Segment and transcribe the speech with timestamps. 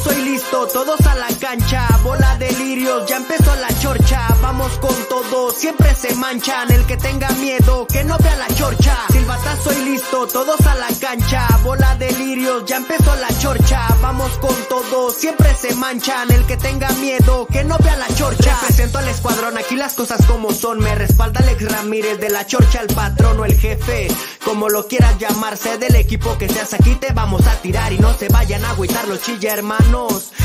[0.00, 1.86] Silbatazo y listo, todos a la cancha.
[2.02, 4.28] Bola de lirios, ya empezó la chorcha.
[4.40, 6.70] Vamos con todo, siempre se manchan.
[6.70, 8.96] El que tenga miedo, que no vea la chorcha.
[9.10, 11.46] Silbatazo y listo, todos a la cancha.
[11.62, 13.86] Bola de lirios, ya empezó la chorcha.
[14.00, 16.30] Vamos con todo, siempre se manchan.
[16.30, 18.58] El que tenga miedo, que no vea la chorcha.
[18.66, 20.78] Presento al escuadrón, aquí las cosas como son.
[20.78, 24.08] Me respalda Alex Ramírez de la chorcha, el patrón o el jefe.
[24.44, 28.14] Como lo quieras llamarse del equipo que seas aquí, te vamos a tirar y no
[28.14, 30.32] se vayan a agüitar los chilla hermanos.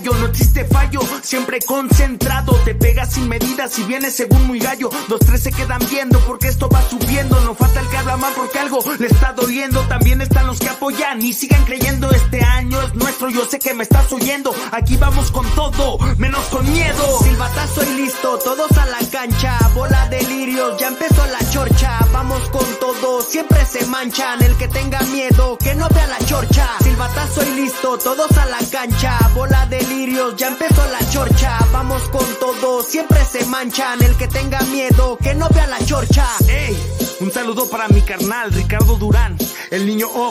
[0.00, 2.54] no existe fallo, siempre concentrado.
[2.64, 4.90] Te pegas sin medidas y vienes según muy gallo.
[5.08, 7.38] Dos, tres se quedan viendo porque esto va subiendo.
[7.42, 9.80] No falta el que habla mal porque algo le está doliendo.
[9.88, 12.10] También están los que apoyan y sigan creyendo.
[12.10, 14.54] Este año es nuestro, yo sé que me estás oyendo.
[14.70, 17.18] Aquí vamos con todo, menos con miedo.
[17.22, 19.58] Silbatazo y listo, todos a la cancha.
[19.74, 21.98] Bola de lirios, ya empezó la chorcha.
[22.12, 24.42] Vamos con todo, siempre se manchan.
[24.42, 26.66] El que tenga miedo, que no vea la chorcha.
[26.82, 29.18] Silbatazo y listo, todos a la cancha.
[29.34, 31.58] Bola de lirios, ya empezó la chorcha.
[31.72, 34.02] Vamos con todo, siempre se manchan.
[34.02, 36.26] El que tenga miedo, que no vea la chorcha.
[36.48, 36.76] Ey,
[37.20, 39.36] un saludo para mi carnal Ricardo Durán,
[39.70, 40.28] el niño O.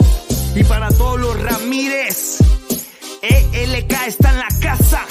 [0.54, 2.38] Y para todos los Ramírez.
[3.22, 5.04] ELK está en la casa.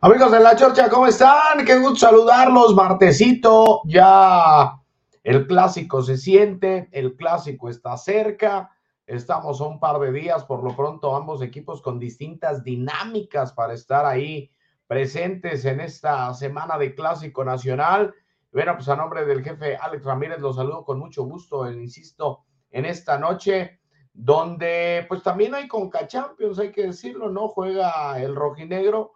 [0.00, 1.64] Amigos de la Chorcha, ¿cómo están?
[1.64, 2.74] Qué gusto saludarlos.
[2.74, 4.74] Martesito, ya
[5.22, 8.70] el clásico se siente, el clásico está cerca.
[9.06, 13.74] Estamos a un par de días, por lo pronto ambos equipos con distintas dinámicas para
[13.74, 14.50] estar ahí
[14.86, 18.14] presentes en esta semana de Clásico Nacional.
[18.52, 22.84] Bueno, pues a nombre del jefe Alex Ramírez los saludo con mucho gusto, insisto, en
[22.84, 23.80] esta noche,
[24.12, 27.48] donde pues también hay Conca Champions, hay que decirlo, ¿no?
[27.48, 29.14] Juega el rojinegro,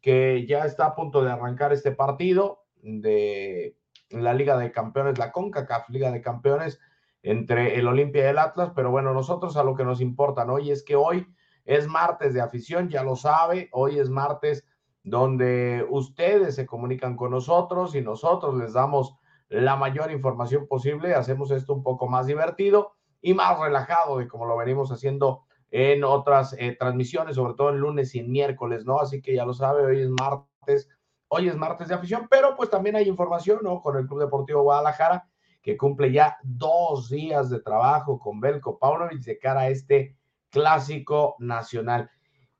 [0.00, 3.76] que ya está a punto de arrancar este partido de
[4.10, 6.78] la Liga de Campeones, la CONCACAF Liga de Campeones,
[7.26, 10.60] entre el Olimpia y el Atlas, pero bueno, nosotros a lo que nos importa, ¿no?
[10.60, 11.26] Y es que hoy
[11.64, 14.64] es martes de afición, ya lo sabe, hoy es martes
[15.02, 19.16] donde ustedes se comunican con nosotros y nosotros les damos
[19.48, 24.46] la mayor información posible, hacemos esto un poco más divertido y más relajado de como
[24.46, 25.42] lo venimos haciendo
[25.72, 29.00] en otras eh, transmisiones, sobre todo en lunes y miércoles, ¿no?
[29.00, 30.88] Así que ya lo sabe, hoy es martes,
[31.26, 33.80] hoy es martes de afición, pero pues también hay información, ¿no?
[33.80, 35.28] Con el Club Deportivo Guadalajara,
[35.66, 40.16] que cumple ya dos días de trabajo con Belko Paunovic de cara a este
[40.48, 42.08] clásico nacional.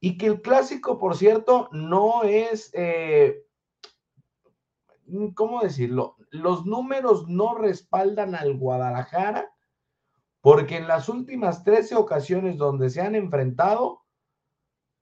[0.00, 3.44] Y que el clásico, por cierto, no es, eh,
[5.36, 6.16] ¿cómo decirlo?
[6.30, 9.54] Los números no respaldan al Guadalajara,
[10.40, 14.02] porque en las últimas 13 ocasiones donde se han enfrentado,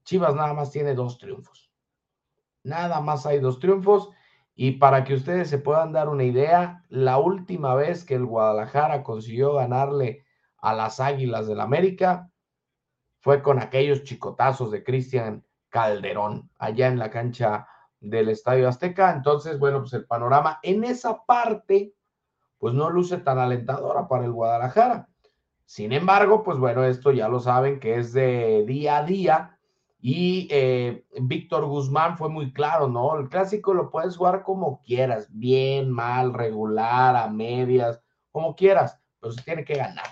[0.04, 1.72] Chivas nada más tiene dos triunfos.
[2.65, 4.10] Nada más hay dos triunfos.
[4.54, 9.03] Y para que ustedes se puedan dar una idea, la última vez que el Guadalajara
[9.03, 10.25] consiguió ganarle
[10.59, 12.31] a las Águilas del América
[13.20, 17.66] fue con aquellos chicotazos de Cristian Calderón allá en la cancha
[17.98, 19.12] del Estadio Azteca.
[19.12, 21.95] Entonces, bueno, pues el panorama en esa parte,
[22.59, 25.09] pues no luce tan alentadora para el Guadalajara.
[25.65, 29.59] Sin embargo, pues bueno, esto ya lo saben que es de día a día
[30.06, 33.18] y eh, Víctor Guzmán fue muy claro, ¿no?
[33.18, 39.33] El clásico lo puedes jugar como quieras, bien, mal, regular, a medias, como quieras, pero
[39.33, 40.04] se tiene que ganar.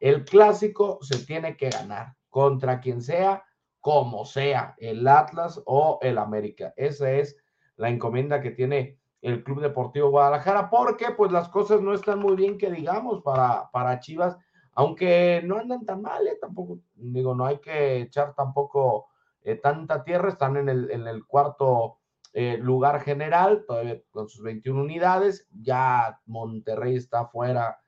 [0.00, 3.44] El clásico se tiene que ganar contra quien sea,
[3.78, 6.74] como sea, el Atlas o el América.
[6.76, 7.36] Esa es
[7.76, 12.34] la encomienda que tiene el Club Deportivo Guadalajara, porque pues las cosas no están muy
[12.34, 14.36] bien que digamos para, para Chivas,
[14.72, 16.38] aunque no andan tan mal, ¿eh?
[16.40, 19.11] tampoco, digo, no hay que echar tampoco
[19.42, 21.98] eh, tanta tierra, están en el, cuarto
[22.32, 27.78] eh, lugar general, todavía con sus 21 unidades, ya Monterrey está fuera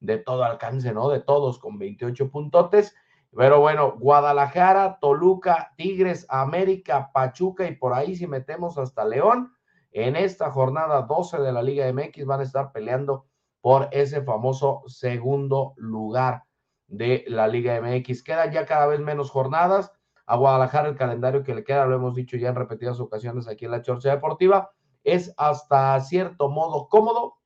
[0.00, 1.08] de todo alcance, ¿no?
[1.08, 2.94] De todos con 28 puntotes.
[3.36, 9.52] Pero bueno, Guadalajara, Toluca, Tigres, América, Pachuca y por ahí si metemos hasta León,
[9.92, 13.26] en esta jornada 12 de la Liga MX van a estar peleando
[13.60, 16.44] por ese famoso segundo lugar
[16.86, 18.22] de la Liga MX.
[18.22, 19.92] Quedan ya cada vez menos jornadas.
[20.30, 23.64] A Guadalajara el calendario que le queda, lo hemos dicho ya en repetidas ocasiones aquí
[23.64, 24.70] en la Chorcha Deportiva,
[25.02, 27.38] es hasta cierto modo cómodo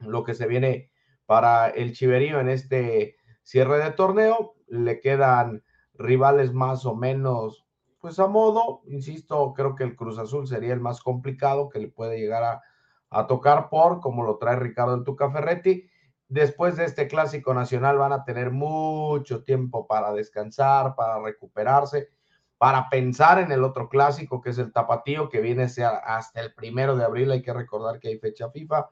[0.00, 0.90] lo que se viene
[1.24, 3.14] para el Chiverío en este
[3.44, 4.56] cierre de torneo.
[4.66, 5.62] Le quedan
[5.94, 7.64] rivales más o menos,
[8.00, 11.86] pues a modo, insisto, creo que el Cruz Azul sería el más complicado que le
[11.86, 12.60] puede llegar
[13.08, 15.88] a, tocar por, como lo trae Ricardo el Tuca Ferretti.
[16.30, 22.10] Después de este clásico nacional van a tener mucho tiempo para descansar, para recuperarse,
[22.56, 26.94] para pensar en el otro clásico que es el Tapatío, que viene hasta el primero
[26.94, 27.32] de abril.
[27.32, 28.90] Hay que recordar que hay fecha FIFA.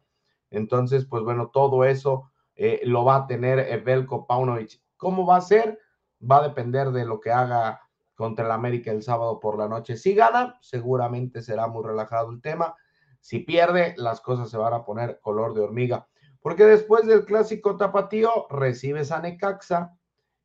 [0.50, 4.82] Entonces, pues bueno, todo eso eh, lo va a tener Belko Paunovic.
[4.96, 5.78] ¿Cómo va a ser?
[6.20, 7.82] Va a depender de lo que haga
[8.16, 9.96] contra el América el sábado por la noche.
[9.96, 12.74] Si gana, seguramente será muy relajado el tema.
[13.20, 16.08] Si pierde, las cosas se van a poner color de hormiga.
[16.40, 19.98] Porque después del clásico tapatío recibes a Necaxa,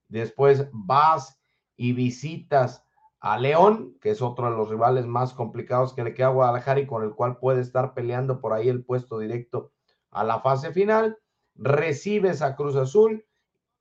[0.07, 1.40] después vas
[1.75, 2.84] y visitas
[3.19, 6.81] a León, que es otro de los rivales más complicados que le queda a Guadalajara
[6.81, 9.72] y con el cual puede estar peleando por ahí el puesto directo
[10.12, 11.18] a la fase final.
[11.56, 13.25] Recibes a Cruz Azul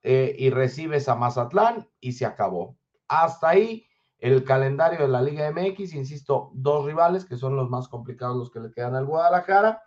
[0.02, 2.76] eh, y recibes a Mazatlán y se acabó.
[3.08, 3.86] Hasta ahí
[4.18, 8.50] el calendario de la Liga MX, insisto, dos rivales que son los más complicados los
[8.50, 9.82] que le quedan al Guadalajara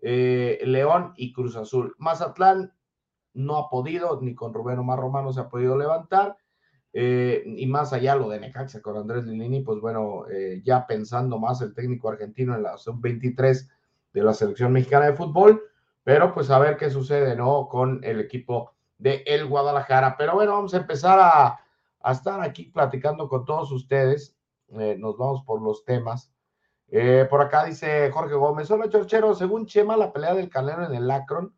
[0.00, 1.94] eh, León y Cruz Azul.
[1.98, 2.72] Mazatlán
[3.34, 6.36] no ha podido, ni con Rubén Omar Romano se ha podido levantar.
[6.92, 11.38] Eh, y más allá lo de Necaxa con Andrés Lilini, pues bueno, eh, ya pensando
[11.38, 13.68] más el técnico argentino en la sub-23
[14.12, 15.62] de la selección mexicana de fútbol,
[16.02, 17.68] pero pues a ver qué sucede, ¿no?
[17.68, 20.16] Con el equipo de El Guadalajara.
[20.16, 21.60] Pero bueno, vamos a empezar a,
[22.00, 24.34] a estar aquí platicando con todos ustedes.
[24.68, 26.32] nos vamos por los temas.
[26.90, 30.94] Eh, por acá dice Jorge Gómez, hola Chorchero, según Chema, la pelea del Canelo en
[30.94, 31.54] el Akron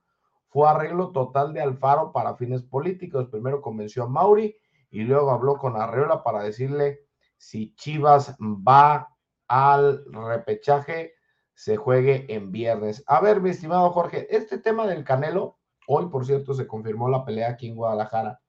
[0.49, 3.29] fue arreglo total de Alfaro para fines políticos.
[3.31, 4.56] Primero convenció a Mauri
[4.91, 7.06] y luego habló con Arreola para decirle
[7.37, 9.17] si Chivas va
[9.47, 11.15] al repechaje,
[11.55, 13.05] se juegue en viernes.
[13.06, 17.25] A ver, mi estimado Jorge, este tema del Canelo, hoy por cierto se confirmó la
[17.25, 18.41] pelea aquí en Guadalajara.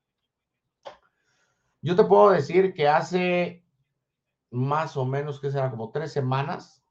[1.81, 3.63] Yo te puedo decir que hace
[4.51, 6.83] más o menos, que será como tres semanas,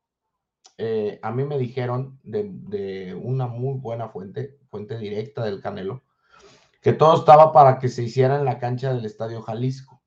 [0.78, 6.02] eh, a mí me dijeron de, una muy buena fuente, fuente directa del Canelo,
[6.80, 10.00] que todo estaba para que se hiciera en la cancha del Estadio Jalisco.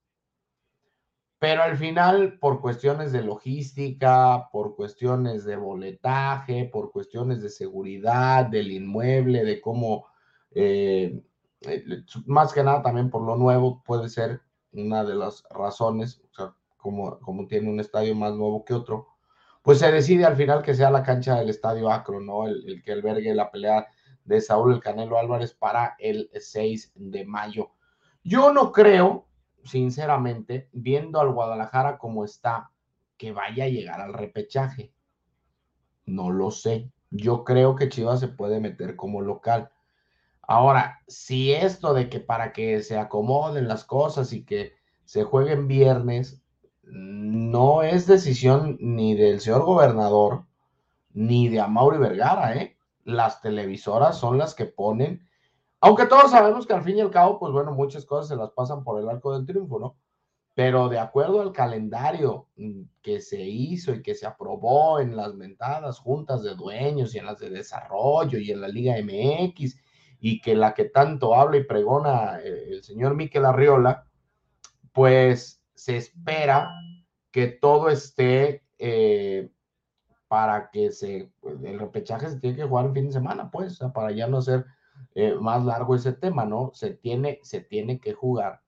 [1.37, 8.45] Pero al final, por cuestiones de logística, por cuestiones de boletaje, por cuestiones de seguridad
[8.47, 10.07] del inmueble, de cómo,
[10.51, 11.21] eh,
[11.61, 11.83] eh,
[12.25, 14.41] más que nada también por lo nuevo, puede ser
[14.71, 19.07] una de las razones, o sea, como, como tiene un estadio más nuevo que otro,
[19.61, 22.45] pues se decide al final que sea la cancha del estadio Acro, ¿no?
[22.45, 23.87] El, que albergue la pelea
[24.25, 27.71] de Saúl el Canelo Álvarez para el 6 de mayo.
[28.21, 29.25] Yo no creo,
[29.63, 32.71] sinceramente, viendo al Guadalajara como está,
[33.15, 34.93] que vaya a llegar al repechaje.
[36.05, 36.91] No lo sé.
[37.11, 39.71] Yo creo que Chivas se puede meter como local.
[40.41, 44.73] Ahora, si esto de que para que se acomoden las cosas y que
[45.05, 46.42] se jueguen viernes,
[46.83, 50.45] no es decisión ni del señor gobernador
[51.13, 52.77] ni de Amaury Vergara, ¿eh?
[53.03, 55.27] Las televisoras son las que ponen,
[55.81, 58.51] aunque todos sabemos que al fin y al cabo, pues bueno, muchas cosas se las
[58.51, 59.97] pasan por el arco del triunfo, ¿no?
[60.53, 65.33] Pero de acuerdo al calendario mm, que se hizo y que se aprobó en las
[65.33, 69.77] mentadas juntas de dueños y en las de desarrollo y en la Liga MX,
[70.21, 74.07] y que la que tanto habla y pregona eh, el señor Miquel Arriola,
[74.93, 76.69] pues se espera
[77.31, 79.49] que todo esté eh,
[80.27, 83.79] para que se, pues, el repechaje se tiene que jugar en fin de semana, pues,
[83.93, 84.65] para ya no hacer
[85.15, 86.71] eh, más largo ese tema, ¿no?
[86.73, 88.61] Se tiene, se tiene que jugar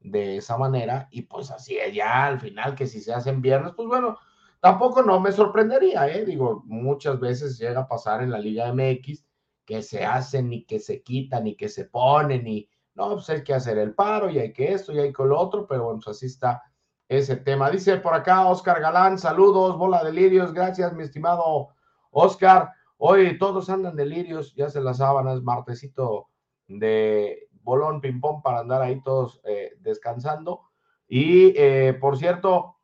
[0.00, 3.72] de esa manera y pues así es ya al final que si se hacen viernes,
[3.74, 4.16] pues bueno,
[4.60, 6.24] tampoco no me sorprendería, ¿eh?
[6.24, 9.24] Digo, muchas veces llega a pasar en la Liga MX
[9.64, 13.44] que se hacen y que se quitan y que se ponen y no, pues hay
[13.44, 16.00] que hacer el paro y hay que esto y hay que lo otro, pero bueno,
[16.04, 16.64] pues así está
[17.08, 17.70] ese tema.
[17.70, 21.68] Dice por acá Oscar Galán, saludos, bola de lirios, gracias mi estimado
[22.10, 22.72] Oscar.
[22.96, 26.28] Hoy todos andan de lirios, ya se las sábanas, martesito
[26.66, 30.62] de bolón ping-pong para andar ahí todos eh, descansando.
[31.06, 32.78] Y eh, por cierto,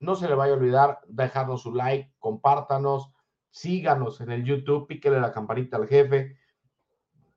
[0.00, 3.12] no se le vaya a olvidar dejarnos su like, compártanos,
[3.50, 6.36] síganos en el YouTube, píquele la campanita al jefe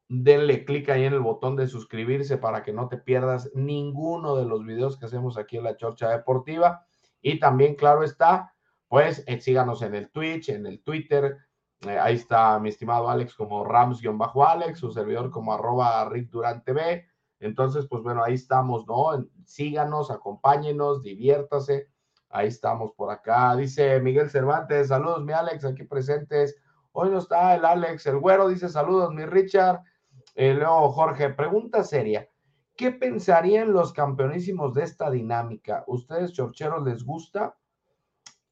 [0.10, 4.46] denle clic ahí en el botón de suscribirse para que no te pierdas ninguno de
[4.46, 6.86] los videos que hacemos aquí en la Chorcha Deportiva.
[7.22, 8.54] Y también, claro está,
[8.88, 11.38] pues eh, síganos en el Twitch, en el Twitter.
[11.82, 17.06] Eh, ahí está mi estimado Alex como Rams-Alex, su servidor como arroba Rick Durante B.
[17.40, 19.28] Entonces, pues bueno, ahí estamos, ¿no?
[19.46, 21.90] Síganos, acompáñenos, diviértase.
[22.30, 23.56] Ahí estamos por acá.
[23.56, 26.56] Dice Miguel Cervantes, saludos, mi Alex, aquí presentes.
[26.92, 29.82] Hoy no está el Alex, el güero dice saludos, mi Richard.
[30.40, 32.30] Eh, luego, Jorge, pregunta seria.
[32.76, 35.84] ¿Qué pensarían los campeonísimos de esta dinámica?
[35.88, 37.58] ¿Ustedes, chorcheros, les gusta?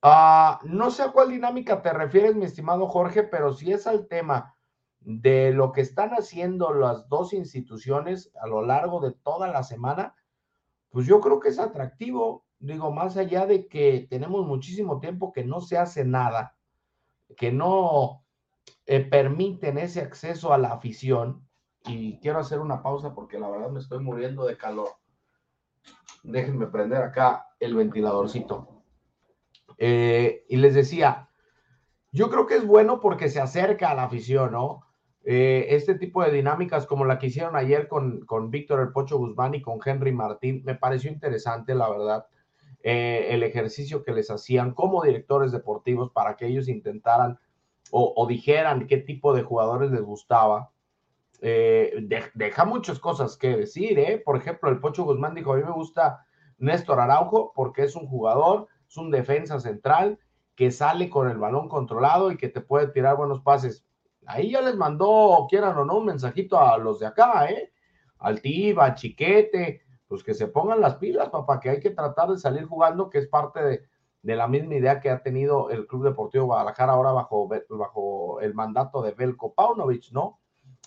[0.01, 4.07] Ah, no sé a cuál dinámica te refieres, mi estimado Jorge, pero si es al
[4.07, 4.55] tema
[4.99, 10.15] de lo que están haciendo las dos instituciones a lo largo de toda la semana,
[10.89, 12.47] pues yo creo que es atractivo.
[12.57, 16.57] Digo, más allá de que tenemos muchísimo tiempo que no se hace nada,
[17.37, 18.25] que no
[18.87, 21.45] eh, permiten ese acceso a la afición,
[21.87, 24.89] y quiero hacer una pausa porque la verdad me estoy muriendo de calor.
[26.23, 28.83] Déjenme prender acá el ventiladorcito.
[29.77, 31.29] Eh, y les decía,
[32.11, 34.81] yo creo que es bueno porque se acerca a la afición, ¿no?
[35.23, 39.17] Eh, este tipo de dinámicas como la que hicieron ayer con, con Víctor El Pocho
[39.17, 42.27] Guzmán y con Henry Martín, me pareció interesante, la verdad,
[42.83, 47.39] eh, el ejercicio que les hacían como directores deportivos para que ellos intentaran
[47.91, 50.71] o, o dijeran qué tipo de jugadores les gustaba
[51.41, 54.21] eh, deja muchas cosas que decir, ¿eh?
[54.23, 56.25] Por ejemplo, el Pocho Guzmán dijo, a mí me gusta
[56.57, 60.19] Néstor Araujo porque es un jugador, es un defensa central
[60.55, 63.85] que sale con el balón controlado y que te puede tirar buenos pases.
[64.25, 67.71] Ahí ya les mandó, quieran o no, un mensajito a los de acá, ¿eh?
[68.19, 72.65] Altiva, Chiquete, pues que se pongan las pilas, papá, que hay que tratar de salir
[72.65, 73.81] jugando, que es parte de,
[74.21, 78.55] de la misma idea que ha tenido el Club Deportivo Guadalajara ahora bajo, bajo el
[78.55, 80.39] mandato de Belko Paunovic, ¿no?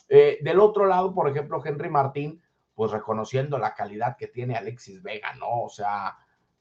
[0.08, 2.42] Eh, del otro lado, por ejemplo, Henry Martín,
[2.74, 5.64] pues reconociendo la calidad que tiene Alexis Vega, ¿no?
[5.64, 6.16] O sea,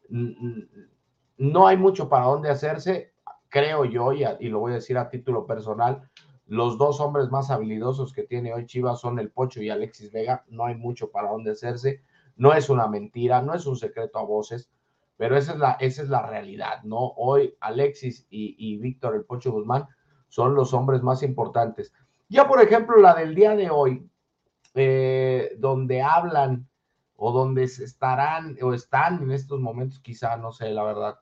[0.10, 3.14] no hay mucho para dónde hacerse,
[3.50, 6.10] creo yo, y, lo voy a decir a título personal,
[6.48, 10.44] los dos hombres más habilidosos que tiene hoy Chivas son el Pocho y Alexis Vega,
[10.48, 12.02] no hay mucho para dónde hacerse,
[12.36, 14.70] no es una mentira, no es un secreto a voces,
[15.18, 17.14] pero esa es la, esa es la realidad, ¿no?
[17.18, 19.88] Hoy Alexis y, y Víctor el Pocho Guzmán
[20.30, 21.92] son los hombres más importantes.
[22.30, 24.10] Ya, por ejemplo, la del día de hoy,
[24.74, 26.68] eh, donde hablan
[27.16, 31.20] o donde estarán o están en estos momentos, quizá, no sé, la verdad,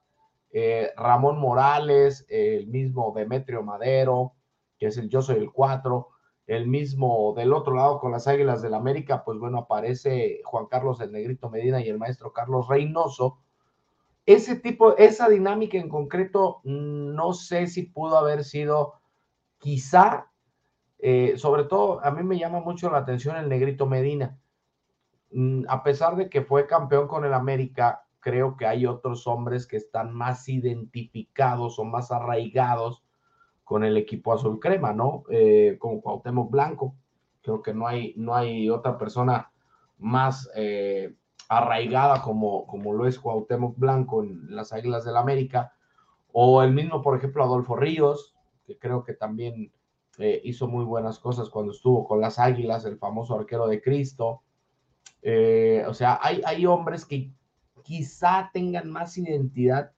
[0.52, 4.34] eh, Ramón Morales, el mismo Demetrio Madero,
[4.80, 6.08] que es el Yo Soy el 4,
[6.48, 11.02] el mismo del otro lado con las Águilas del América, pues bueno, aparece Juan Carlos
[11.02, 13.40] el Negrito Medina y el maestro Carlos Reynoso.
[14.26, 18.96] Ese tipo, esa dinámica en concreto, no sé si pudo haber sido
[19.60, 20.32] quizá
[21.00, 24.38] eh, sobre todo, a mí me llama mucho la atención el negrito Medina.
[25.32, 29.68] Mm, a pesar de que fue campeón con el América, creo que hay otros hombres
[29.68, 33.04] que están más identificados o más arraigados
[33.64, 35.24] con el equipo azul crema, ¿no?
[35.30, 36.96] Eh, como Cuauhtémoc Blanco.
[37.42, 39.52] Creo que no hay, no hay otra persona
[39.98, 41.16] más eh,
[41.50, 45.74] arraigada como, como lo es Cuauhtémoc Blanco en las Águilas del América.
[46.32, 48.36] O el mismo, por ejemplo, Adolfo Ríos,
[48.66, 49.72] que creo que también
[50.17, 54.43] eh, hizo muy buenas cosas cuando estuvo con las Águilas, el famoso arquero de Cristo.
[55.22, 57.31] Eh, o sea, hay, hay hombres que
[57.84, 59.91] quizá tengan más identidad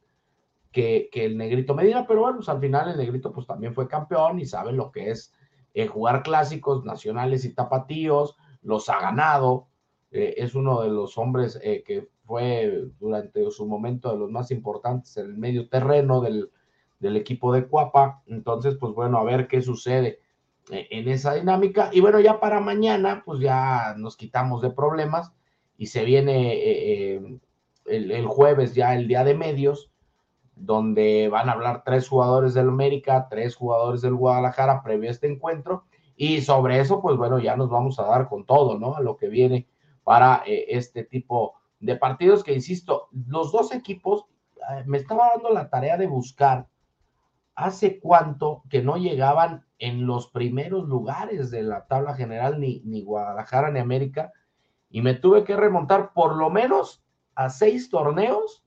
[0.71, 4.39] que, el negrito Medina, pero bueno, pues al final el negrito pues también fue campeón
[4.39, 5.33] y sabe lo que es
[5.73, 9.67] eh, jugar clásicos nacionales y tapatíos, los ha ganado,
[10.09, 15.25] es uno de los hombres que fue durante su momento de los más importantes en
[15.25, 16.49] el medio terreno del,
[16.99, 18.21] del equipo de Cuapa.
[18.27, 20.19] Entonces, pues bueno, a ver qué sucede
[20.69, 21.89] eh, en esa dinámica.
[21.93, 25.31] Y bueno, ya para mañana, pues ya nos quitamos de problemas
[25.77, 27.39] y se viene eh, eh,
[27.85, 29.91] el, jueves ya el día de medios,
[30.55, 35.31] donde van a hablar tres jugadores del América, tres jugadores del Guadalajara previo a este
[35.31, 35.85] encuentro.
[36.15, 38.95] Y sobre eso, pues bueno, ya nos vamos a dar con todo, ¿no?
[38.95, 39.67] A lo que viene
[40.03, 44.25] para este tipo de partidos que, insisto, los dos equipos,
[44.85, 46.67] me estaba dando la tarea de buscar
[47.57, 53.01] hace cuánto que no llegaban en los primeros lugares de la tabla general ni, ni
[53.01, 54.31] Guadalajara ni América
[54.89, 58.63] y me tuve que remontar por lo menos a seis torneos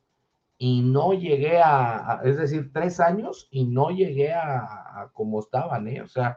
[0.58, 6.02] y no llegué a, es decir, tres años y no llegué a, como estaban, ¿eh?
[6.02, 6.36] O sea,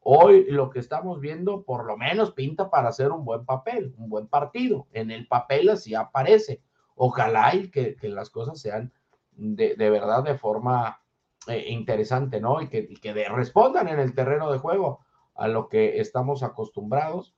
[0.00, 4.08] hoy lo que estamos viendo por lo menos pinta para hacer un buen papel, un
[4.08, 4.88] buen partido.
[4.92, 6.62] En el papel así aparece.
[6.94, 8.92] Ojalá y que, que las cosas sean
[9.32, 11.01] de, de verdad de forma
[11.48, 12.60] eh, interesante, ¿no?
[12.60, 15.00] Y que, que respondan en el terreno de juego.
[15.34, 17.34] a lo que estamos acostumbrados,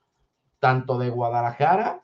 [0.59, 2.03] tanto de Guadalajara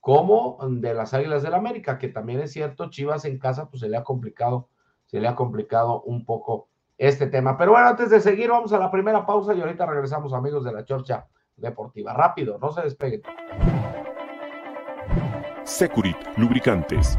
[0.00, 3.88] como de las Águilas del América, que también es cierto, Chivas en casa, pues se
[3.88, 4.68] le ha complicado,
[5.06, 7.58] se le ha complicado un poco este tema.
[7.58, 10.72] Pero bueno, antes de seguir, vamos a la primera pausa y ahorita regresamos, amigos de
[10.72, 11.26] la Chorcha
[11.56, 12.12] Deportiva.
[12.14, 13.22] Rápido, no se despeguen.
[15.64, 17.18] Securit, lubricantes.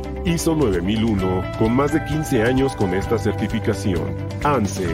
[0.25, 4.15] ISO 9001, con más de 15 años con esta certificación.
[4.43, 4.87] ANSE,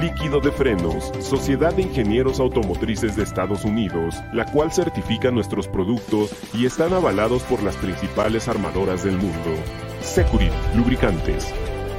[0.00, 6.34] Líquido de Frenos, Sociedad de Ingenieros Automotrices de Estados Unidos, la cual certifica nuestros productos
[6.52, 9.54] y están avalados por las principales armadoras del mundo.
[10.02, 11.46] Securit, lubricantes.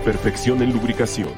[0.03, 1.33] Perfección en lubricación.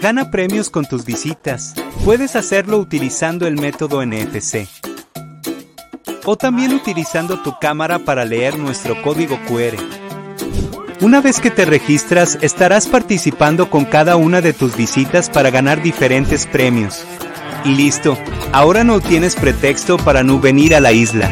[0.00, 1.74] Gana premios con tus visitas.
[2.04, 4.68] Puedes hacerlo utilizando el método NFC.
[6.24, 10.05] O también utilizando tu cámara para leer nuestro código QR.
[11.02, 15.82] Una vez que te registras, estarás participando con cada una de tus visitas para ganar
[15.82, 17.06] diferentes premios.
[17.66, 18.16] Y listo,
[18.50, 21.30] ahora no tienes pretexto para no venir a la isla.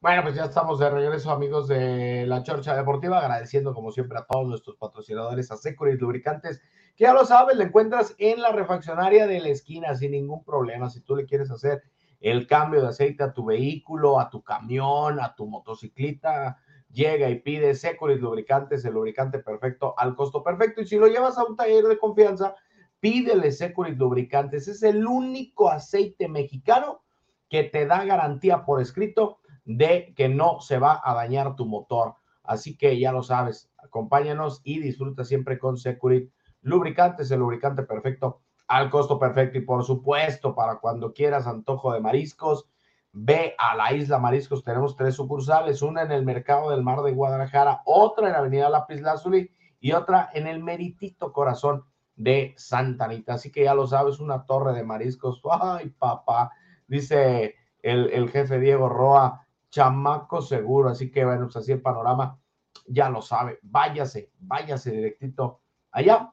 [0.00, 4.24] Bueno, pues ya estamos de regreso, amigos de la Chorcha Deportiva, agradeciendo como siempre a
[4.24, 6.60] todos nuestros patrocinadores, a Securit Lubricantes,
[6.98, 10.90] que ya lo sabes, le encuentras en la refaccionaria de la esquina sin ningún problema.
[10.90, 11.84] Si tú le quieres hacer
[12.18, 16.58] el cambio de aceite a tu vehículo, a tu camión, a tu motocicleta,
[16.90, 20.80] llega y pide Securit Lubricantes, el lubricante perfecto al costo perfecto.
[20.80, 22.56] Y si lo llevas a un taller de confianza,
[22.98, 24.66] pídele Securit Lubricantes.
[24.66, 27.02] Es el único aceite mexicano
[27.48, 32.16] que te da garantía por escrito de que no se va a dañar tu motor.
[32.42, 36.32] Así que ya lo sabes, acompáñanos y disfruta siempre con Securit
[36.68, 39.58] Lubricantes, el lubricante perfecto al costo perfecto.
[39.58, 42.68] Y por supuesto, para cuando quieras antojo de mariscos,
[43.12, 44.62] ve a la Isla Mariscos.
[44.62, 49.00] Tenemos tres sucursales, una en el Mercado del Mar de Guadalajara, otra en Avenida Lápiz
[49.00, 49.50] Lazuli
[49.80, 53.34] y otra en el meritito corazón de Santa Anita.
[53.34, 55.40] Así que ya lo sabes, una torre de mariscos.
[55.50, 56.52] Ay, papá,
[56.86, 60.90] dice el, el jefe Diego Roa, chamaco seguro.
[60.90, 62.38] Así que bueno, pues así el panorama
[62.86, 63.58] ya lo sabe.
[63.62, 66.32] Váyase, váyase directito allá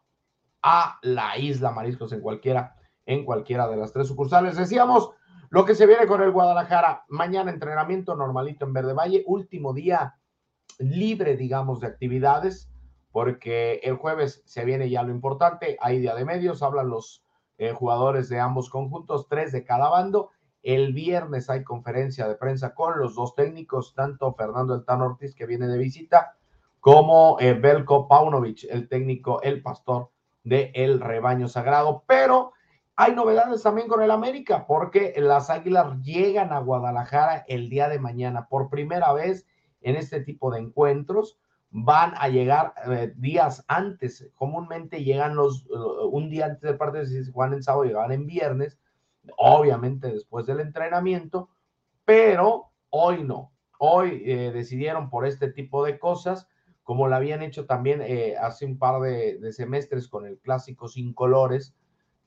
[0.67, 2.75] a la Isla Mariscos en cualquiera,
[3.06, 4.58] en cualquiera de las tres sucursales.
[4.58, 5.12] Decíamos
[5.51, 7.06] lo que se viene con el Guadalajara.
[7.08, 10.15] Mañana entrenamiento normalito en Verde Valle, último día
[10.80, 12.67] libre, digamos, de actividades,
[13.12, 17.23] porque el jueves se viene ya lo importante, hay día de medios, hablan los
[17.60, 20.32] eh, jugadores de ambos conjuntos, tres de cada bando.
[20.63, 25.36] El viernes hay conferencia de prensa con los dos técnicos, tanto Fernando El Tan Ortiz,
[25.36, 26.36] que viene de visita,
[26.80, 30.10] como eh, Belko Paunovic, el técnico, el pastor
[30.45, 32.05] de el rebaño sagrado.
[32.08, 32.53] Pero
[32.95, 37.99] hay novedades también con el América, porque las Águilas llegan a Guadalajara el día de
[37.99, 38.47] mañana.
[38.47, 39.45] Por primera vez
[39.81, 41.38] en este tipo de encuentros,
[41.69, 44.31] van a llegar eh, días antes.
[44.36, 48.25] Comúnmente llegan los uh, un día antes del partido, si juegan en sábado, llegaban en
[48.25, 48.79] viernes,
[49.38, 51.49] obviamente después del entrenamiento,
[52.05, 53.51] pero hoy no.
[53.77, 56.47] Hoy eh, decidieron por este tipo de cosas
[56.86, 61.13] como lo habían hecho también eh, hace un par de, semestres con el clásico sin
[61.13, 61.76] colores,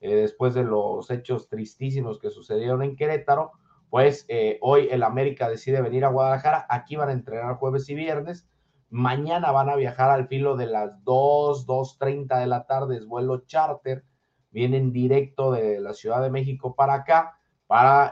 [0.01, 3.53] eh, después de los hechos tristísimos que sucedieron en Querétaro,
[3.89, 7.95] pues eh, hoy el América decide venir a Guadalajara, aquí van a entrenar jueves y
[7.95, 8.49] viernes,
[8.89, 13.45] mañana van a viajar al filo de las 2, 2.30 de la tarde, es vuelo
[13.45, 14.03] charter,
[14.51, 18.11] vienen directo de la Ciudad de México para acá, para,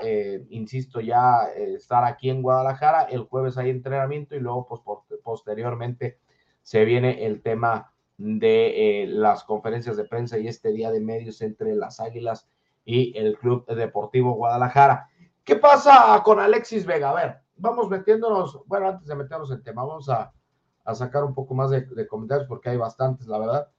[0.50, 4.82] insisto, ya estar aquí en Guadalajara, el jueves hay entrenamiento y luego pues,
[5.24, 6.20] posteriormente
[6.68, 11.42] se viene el tema de eh, las conferencias de prensa y este día de medios
[11.42, 12.50] entre las Águilas
[12.84, 15.08] y el Club Deportivo Guadalajara.
[15.46, 17.12] ¿Qué pasa con Alexis Vega?
[17.12, 20.34] A ver, vamos metiéndonos, bueno, antes de meternos en tema, vamos a,
[20.94, 23.70] sacar un poco más de, comentarios porque hay bastantes, la verdad.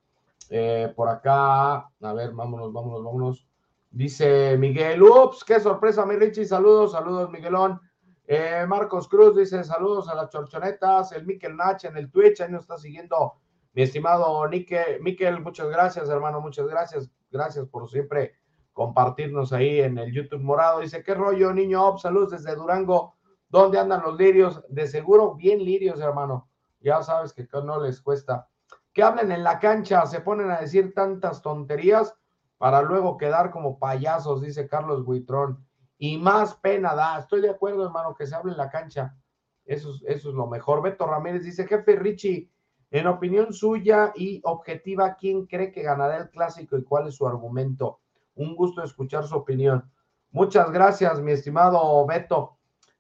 [0.48, 3.46] Eh, por acá, a ver, vámonos, vámonos, vámonos.
[3.90, 7.83] Dice Miguel, ups, qué sorpresa, mi Richie, saludos, saludos, Miguelón.
[8.30, 11.12] Eh, Marcos Cruz dice saludos a las chorchonetas.
[11.12, 13.40] El Miquel Nach en el Twitch, ahí nos está siguiendo
[13.72, 14.98] mi estimado Nike.
[15.00, 17.10] Miquel, muchas gracias, hermano, muchas gracias.
[17.30, 18.34] Gracias por siempre
[18.74, 20.80] compartirnos ahí en el YouTube morado.
[20.80, 21.96] Dice, ¿qué rollo, niño?
[21.96, 23.16] saludos desde Durango.
[23.48, 24.62] ¿Dónde andan los lirios?
[24.68, 26.50] De seguro, bien lirios, hermano.
[26.80, 28.46] Ya sabes que no les cuesta.
[28.92, 32.14] Que hablen en la cancha, se ponen a decir tantas tonterías.
[32.58, 35.66] para luego quedar como payasos, dice Carlos Buitrón.
[35.98, 37.18] Y más pena da.
[37.18, 39.16] Estoy de acuerdo, hermano, que se hable en la cancha.
[39.64, 40.80] Eso, eso es lo mejor.
[40.80, 42.50] Beto Ramírez dice, jefe Richie,
[42.90, 47.26] en opinión suya y objetiva, ¿quién cree que ganará el clásico y cuál es su
[47.26, 48.00] argumento?
[48.34, 49.90] Un gusto escuchar su opinión.
[50.30, 52.56] Muchas gracias, mi estimado Beto.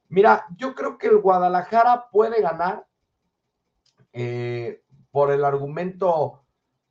[0.08, 2.86] Mira, yo creo que el Guadalajara puede ganar
[4.12, 6.42] eh, por el argumento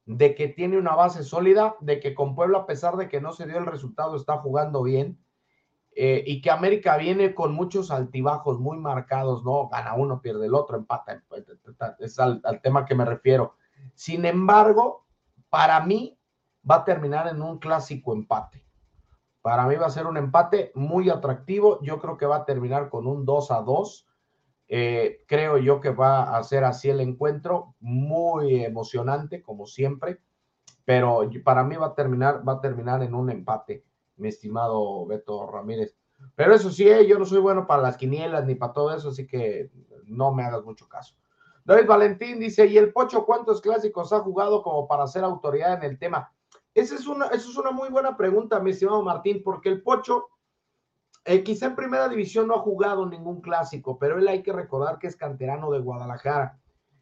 [0.05, 3.33] de que tiene una base sólida, de que con Puebla, a pesar de que no
[3.33, 5.19] se dio el resultado, está jugando bien,
[5.97, 9.67] eh, y que América viene con muchos altibajos muy marcados, ¿no?
[9.69, 11.23] Gana uno, pierde el otro, empata,
[11.99, 13.55] es al, al tema que me refiero.
[13.95, 15.05] Sin embargo,
[15.49, 16.19] para mí
[16.69, 18.63] va a terminar en un clásico empate.
[19.41, 21.79] Para mí va a ser un empate muy atractivo.
[21.81, 24.07] Yo creo que va a terminar con un 2 a 2
[24.69, 30.19] eh, creo yo que va a ser así el encuentro, muy emocionante, como siempre,
[30.83, 33.85] pero para mí va a terminar, va a terminar en un empate,
[34.17, 35.95] mi estimado Beto Ramírez.
[36.35, 39.09] Pero eso sí, eh, yo no soy bueno para las quinielas ni para todo eso,
[39.09, 39.71] así que
[40.05, 41.15] no me hagas mucho caso.
[41.63, 45.91] David Valentín dice, ¿y el Pocho cuántos clásicos ha jugado como para ser autoridad en
[45.91, 46.31] el tema?
[46.73, 50.27] Esa es una, esa es una muy buena pregunta, mi estimado Martín, porque el Pocho
[51.25, 54.97] eh, quizá en primera división no ha jugado ningún clásico, pero él hay que recordar
[54.97, 56.57] que es canterano de Guadalajara.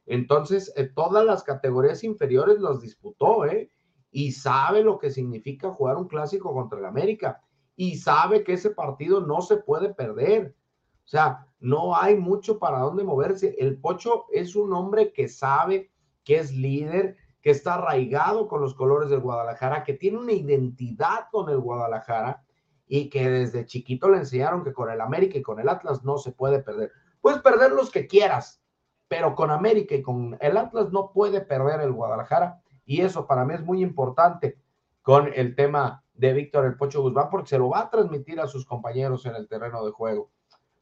[0.07, 3.71] Entonces, eh, todas las categorías inferiores los disputó, ¿eh?
[4.17, 7.41] Y sabe lo que significa jugar un clásico contra el América.
[7.75, 10.55] Y sabe que ese partido no se puede perder.
[11.03, 13.57] O sea, no hay mucho para dónde moverse.
[13.59, 15.91] El Pocho es un hombre que sabe,
[16.23, 21.27] que es líder, que está arraigado con los colores del Guadalajara, que tiene una identidad
[21.29, 22.41] con el Guadalajara
[22.87, 26.17] y que desde chiquito le enseñaron que con el América y con el Atlas no
[26.19, 26.89] se puede perder.
[27.19, 28.63] Puedes perder los que quieras,
[29.09, 33.45] pero con América y con el Atlas no puede perder el Guadalajara y eso para
[33.45, 34.57] mí es muy importante
[35.01, 38.47] con el tema de Víctor El Pocho Guzmán porque se lo va a transmitir a
[38.47, 40.31] sus compañeros en el terreno de juego.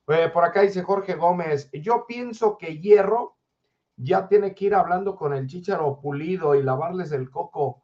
[0.07, 3.37] Eh, por acá dice Jorge Gómez, yo pienso que Hierro
[3.95, 7.83] ya tiene que ir hablando con el Chicharo Pulido y lavarles el coco.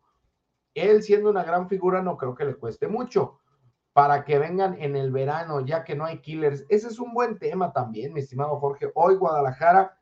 [0.73, 3.39] Él siendo una gran figura no creo que le cueste mucho
[3.93, 6.65] para que vengan en el verano, ya que no hay killers.
[6.69, 8.91] Ese es un buen tema también, mi estimado Jorge.
[8.95, 9.97] Hoy Guadalajara,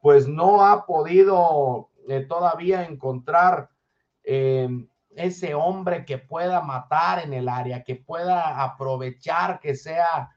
[0.00, 3.70] pues no ha podido eh, todavía encontrar
[4.24, 4.68] eh,
[5.10, 10.30] ese hombre que pueda matar en el área, que pueda aprovechar, que sea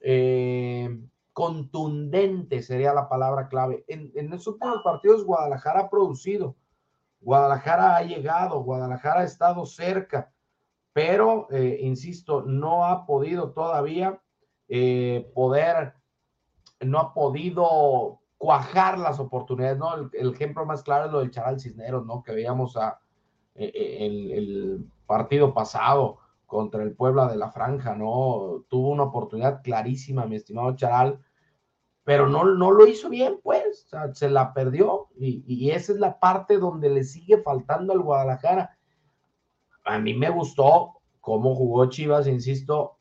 [0.00, 0.98] eh,
[1.32, 3.84] contundente, sería la palabra clave.
[3.88, 6.56] En, en los últimos partidos Guadalajara ha producido,
[7.20, 10.32] Guadalajara ha llegado, Guadalajara ha estado cerca
[10.92, 14.20] pero, eh, insisto, no ha podido todavía
[15.34, 15.94] poder,
[16.80, 20.10] no ha podido cuajar las oportunidades, ¿no?
[20.12, 22.22] El, ejemplo más claro es lo del Charal Cisneros, ¿no?
[22.22, 22.98] Que veíamos a,
[23.54, 28.64] eh, el, el, partido pasado contra el Puebla de la Franja, ¿no?
[28.68, 31.20] Tuvo una oportunidad clarísima, mi estimado Charal,
[32.04, 35.92] pero no, no lo hizo bien, pues, o sea, se la perdió y, y esa
[35.92, 38.76] es la parte donde le sigue faltando al Guadalajara
[39.84, 42.98] a mí me gustó cómo jugó Chivas, insisto,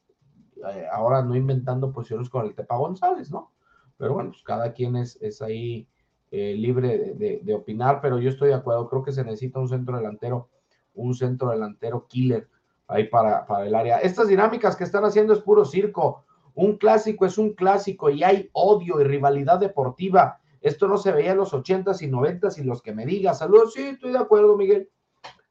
[0.74, 3.52] eh, ahora no inventando posiciones con el Tepa González, ¿no?
[4.00, 5.86] Pero bueno, pues cada quien es, es ahí
[6.32, 9.98] eh, libre de, opinar, pero yo estoy de acuerdo, creo que se necesita un centro
[9.98, 10.48] delantero,
[10.94, 12.48] un centro delantero killer
[12.88, 14.00] ahí para, para el área.
[14.00, 16.24] Estas dinámicas que están haciendo es puro circo.
[16.56, 20.40] Un clásico es un clásico y hay odio y rivalidad deportiva.
[20.62, 23.74] Esto no se veía en los ochentas y noventas y los que me digan, saludos,
[23.74, 24.90] sí, estoy de acuerdo, Miguel.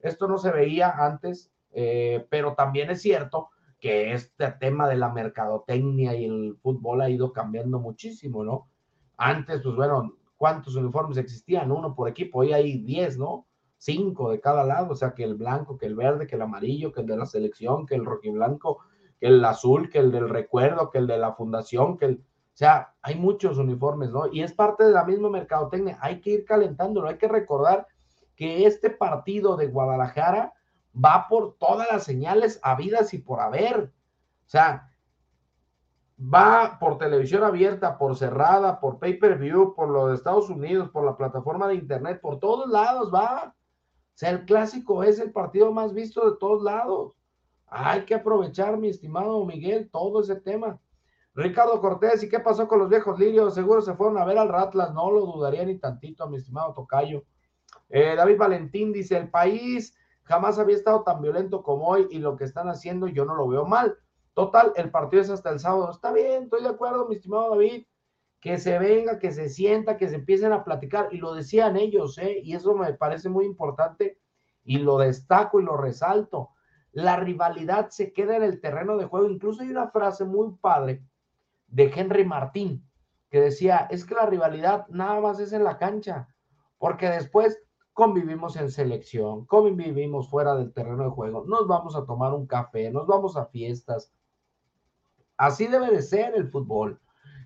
[0.01, 5.13] Esto no se veía antes, eh, pero también es cierto que este tema de la
[5.13, 8.69] mercadotecnia y el fútbol ha ido cambiando muchísimo, ¿no?
[9.17, 11.71] Antes, pues bueno, ¿cuántos uniformes existían?
[11.71, 13.47] Uno por equipo, hoy hay diez, ¿no?
[13.77, 16.93] Cinco de cada lado, o sea, que el blanco, que el verde, que el amarillo,
[16.93, 18.79] que el de la selección, que el rojiblanco,
[19.21, 22.15] que el azul, que el del recuerdo, que el de la fundación, que el...
[22.15, 24.27] O sea, hay muchos uniformes, ¿no?
[24.33, 25.97] Y es parte de la misma mercadotecnia.
[26.01, 27.87] Hay que ir calentándolo, hay que recordar
[28.35, 30.53] que este partido de Guadalajara
[30.95, 33.93] va por todas las señales habidas y por haber.
[34.47, 34.91] O sea,
[36.21, 41.17] va por televisión abierta, por cerrada, por pay-per-view, por lo de Estados Unidos, por la
[41.17, 43.55] plataforma de internet, por todos lados va.
[43.55, 47.15] O sea, el clásico es el partido más visto de todos lados.
[47.67, 50.81] Hay que aprovechar, mi estimado Miguel, todo ese tema.
[51.35, 53.55] Ricardo Cortés, ¿y qué pasó con los viejos lirios?
[53.55, 57.23] Seguro se fueron a ver al Ratlas, no lo dudaría ni tantito, mi estimado Tocayo.
[57.91, 59.97] Eh, David Valentín dice, el país
[60.29, 63.49] jamás había estado tan violento como hoy y lo que están haciendo yo no lo
[63.49, 63.97] veo mal.
[64.35, 65.91] Total, el partido es hasta el sábado.
[65.91, 67.87] Está bien, estoy de acuerdo, mi estimado David.
[68.41, 71.09] Que se venga, que se sienta, que se empiecen a platicar.
[71.11, 72.41] Y lo decían ellos, ¿eh?
[72.45, 74.21] Y eso me parece muy importante
[74.63, 76.51] y lo destaco y lo resalto.
[76.93, 79.29] la rivalidad se queda en el terreno de juego.
[79.29, 81.03] Incluso hay una frase muy padre
[81.67, 82.89] de Henry Martín
[83.31, 86.29] que decía, es que la rivalidad nada más es en la cancha,
[86.79, 87.61] porque después
[87.99, 92.93] convivimos en selección, convivimos fuera del terreno de juego, nos vamos a tomar un café,
[92.93, 94.13] nos vamos a fiestas.
[95.37, 97.01] Así debe de ser el fútbol.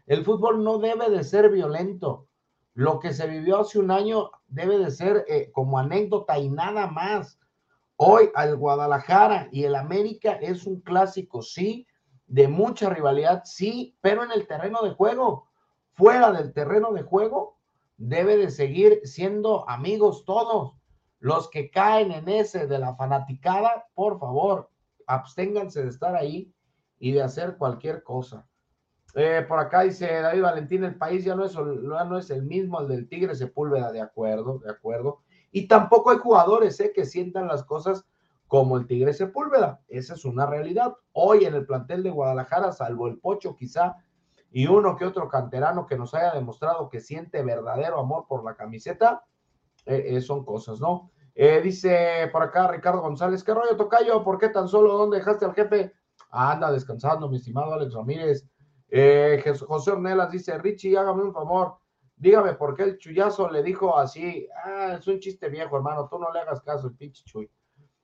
[0.06, 2.26] El fútbol no debe de ser violento.
[2.74, 6.86] Lo que se vivió hace un año debe de ser eh, como anécdota y nada
[6.86, 7.40] más.
[7.96, 11.86] Hoy al Guadalajara y el América es un clásico, sí,
[12.26, 15.48] de mucha rivalidad, sí, pero en el terreno de juego,
[15.94, 17.56] fuera del terreno de juego,
[17.96, 20.74] debe de seguir siendo amigos todos.
[21.18, 24.70] Los que caen en ese de la fanaticada, por favor,
[25.06, 26.52] absténganse de estar ahí
[26.98, 28.46] y de hacer cualquier cosa.
[29.14, 33.08] Eh, por acá dice David Valentín, el país ya no es, el mismo, el del
[33.08, 35.20] Tigre Sepúlveda, de acuerdo, de acuerdo.
[35.50, 38.06] Y tampoco hay jugadores eh, que sientan las cosas
[38.46, 39.80] como el Tigre Sepúlveda.
[39.88, 40.94] Esa es una realidad.
[41.12, 43.96] Hoy en el plantel de Guadalajara, salvo el Pocho quizá,
[44.52, 48.54] y uno que otro canterano que nos haya demostrado que siente verdadero amor por la
[48.54, 49.24] camiseta,
[49.86, 51.10] eh, eh, son cosas, ¿no?
[51.34, 54.22] dice por acá Ricardo González, ¿qué rollo tocayo?
[54.22, 54.98] ¿Por qué tan solo?
[54.98, 55.94] ¿Dónde dejaste al jefe?
[56.30, 58.46] anda descansando, mi estimado Alex Ramírez.
[59.66, 61.78] José Ornelas dice, Richie, hágame un favor,
[62.22, 64.46] Dígame por qué el chullazo le dijo así.
[64.64, 66.06] Ah, es un chiste viejo, hermano.
[66.08, 67.50] Tú no le hagas caso, el pinche chuy.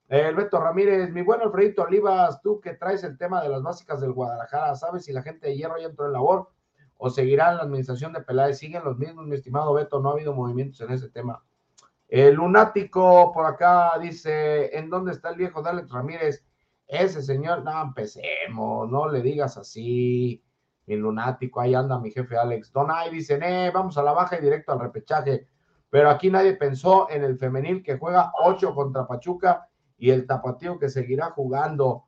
[0.08, 4.00] El Beto Ramírez, mi buen Alfredito Olivas, tú que traes el tema de las básicas
[4.00, 6.48] del Guadalajara, ¿sabes si la gente de hierro ya entró en labor
[6.96, 8.56] o seguirá la administración de Peláez?
[8.56, 11.44] Siguen los mismos, mi estimado Beto, no ha habido movimientos en ese tema.
[12.08, 16.42] El lunático por acá dice: ¿En dónde está el viejo de Alex Ramírez?
[16.86, 20.42] Ese señor, no empecemos, no le digas así
[20.86, 22.72] el lunático, ahí anda mi jefe Alex.
[22.72, 25.46] Donay dice, eh, vamos a la baja y directo al repechaje.
[25.90, 29.68] Pero aquí nadie pensó en el femenil que juega 8 contra Pachuca
[29.98, 32.04] y el tapatío que seguirá jugando.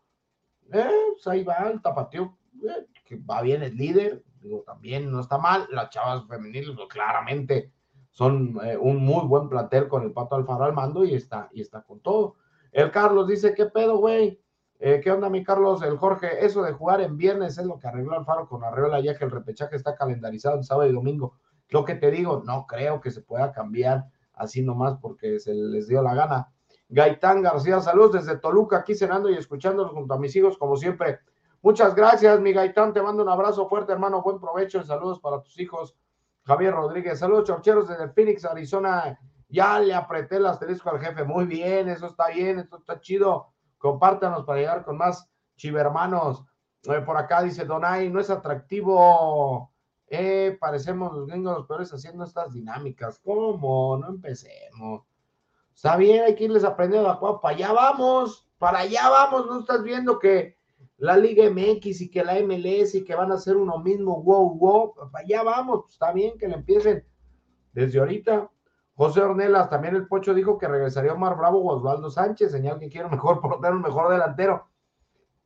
[0.72, 5.20] Eh, pues ahí va el tapatío, eh, que va bien, es líder, digo, también no
[5.20, 5.66] está mal.
[5.70, 7.72] Las chavas femeniles, pues, claramente,
[8.10, 11.60] son eh, un muy buen plantel con el Pato Alfaro al mando y está, y
[11.60, 12.36] está con todo.
[12.72, 14.40] El Carlos dice, ¿qué pedo, güey?
[14.78, 15.82] Eh, ¿Qué onda, mi Carlos?
[15.82, 19.16] El Jorge, eso de jugar en viernes es lo que arregló Alfaro con Arreola, ya
[19.16, 21.34] que el repechaje está calendarizado en sábado y domingo.
[21.68, 25.86] Lo que te digo, no creo que se pueda cambiar así nomás porque se les
[25.86, 26.52] dio la gana.
[26.92, 31.20] Gaitán García, saludos desde Toluca, aquí cenando y escuchándolos junto a mis hijos, como siempre.
[31.62, 35.58] Muchas gracias, mi Gaitán, te mando un abrazo fuerte, hermano, buen provecho, saludos para tus
[35.60, 35.96] hijos.
[36.42, 39.18] Javier Rodríguez, saludos, chorcheros desde Phoenix, Arizona.
[39.48, 43.52] Ya le apreté el asterisco al jefe, muy bien, eso está bien, esto está chido
[43.80, 45.26] Compártanos para llegar con más
[45.56, 46.44] chivermanos.
[46.82, 49.72] Eh, por acá dice Donay, no es atractivo.
[50.06, 53.18] Eh, parecemos los gringos los peores haciendo estas dinámicas.
[53.24, 53.96] ¿Cómo?
[53.96, 55.09] No empecemos.
[55.82, 59.46] Está bien, hay que irles aprendiendo a Para allá vamos, para allá vamos.
[59.46, 60.58] No estás viendo que
[60.98, 64.22] la Liga MX y que la MLS y que van a ser uno mismo.
[64.22, 64.94] Wow, wow.
[65.10, 65.86] Para allá vamos.
[65.88, 67.02] Está bien que le empiecen
[67.72, 68.50] desde ahorita.
[68.94, 72.90] José Ornelas, también el Pocho dijo que regresaría Omar Bravo o Osvaldo Sánchez, señal que
[72.90, 74.68] quiere un mejor portero, un mejor delantero.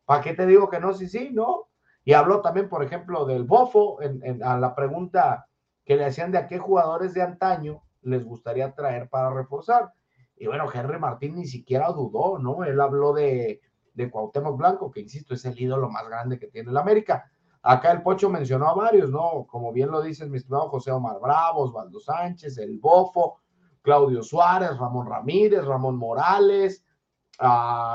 [0.04, 0.94] ¿Para qué te digo que no?
[0.94, 1.68] Sí, sí, ¿no?
[2.04, 4.00] Y habló también, por ejemplo, del Bofo,
[4.42, 5.46] a la pregunta
[5.84, 9.92] que le hacían de a qué jugadores de antaño les gustaría traer para reforzar.
[10.36, 12.64] Y bueno, Henry Martín ni siquiera dudó, ¿no?
[12.64, 13.60] Él habló de,
[13.94, 17.30] de Cuauhtémoc Blanco, que insisto, es el ídolo más grande que tiene el América.
[17.62, 19.46] Acá el Pocho mencionó a varios, ¿no?
[19.46, 23.38] Como bien lo dice mi estimado José Omar Bravo, Osvaldo Sánchez, el Bofo,
[23.80, 26.84] Claudio Suárez, Ramón Ramírez, Ramón Morales,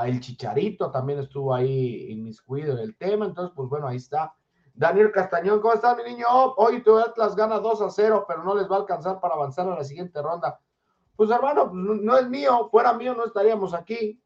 [0.06, 4.34] el Chicharito también estuvo ahí inmiscuido en el tema, entonces pues bueno, ahí está.
[4.74, 6.26] Daniel Castañón, ¿cómo estás mi niño?
[6.56, 9.68] Hoy tu Atlas gana 2 a 0, pero no les va a alcanzar para avanzar
[9.68, 10.60] a la siguiente ronda.
[11.20, 14.24] Pues hermano, no es mío, fuera mío no estaríamos aquí,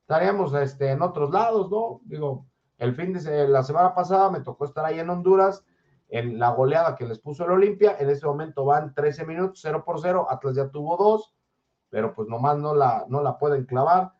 [0.00, 2.00] estaríamos este, en otros lados, ¿no?
[2.02, 5.64] Digo, el fin de la semana pasada me tocó estar ahí en Honduras
[6.08, 7.94] en la goleada que les puso el Olimpia.
[8.00, 10.26] En este momento van 13 minutos, 0 por 0.
[10.28, 11.32] Atlas ya tuvo dos,
[11.90, 14.12] pero pues nomás no la, no la pueden clavar.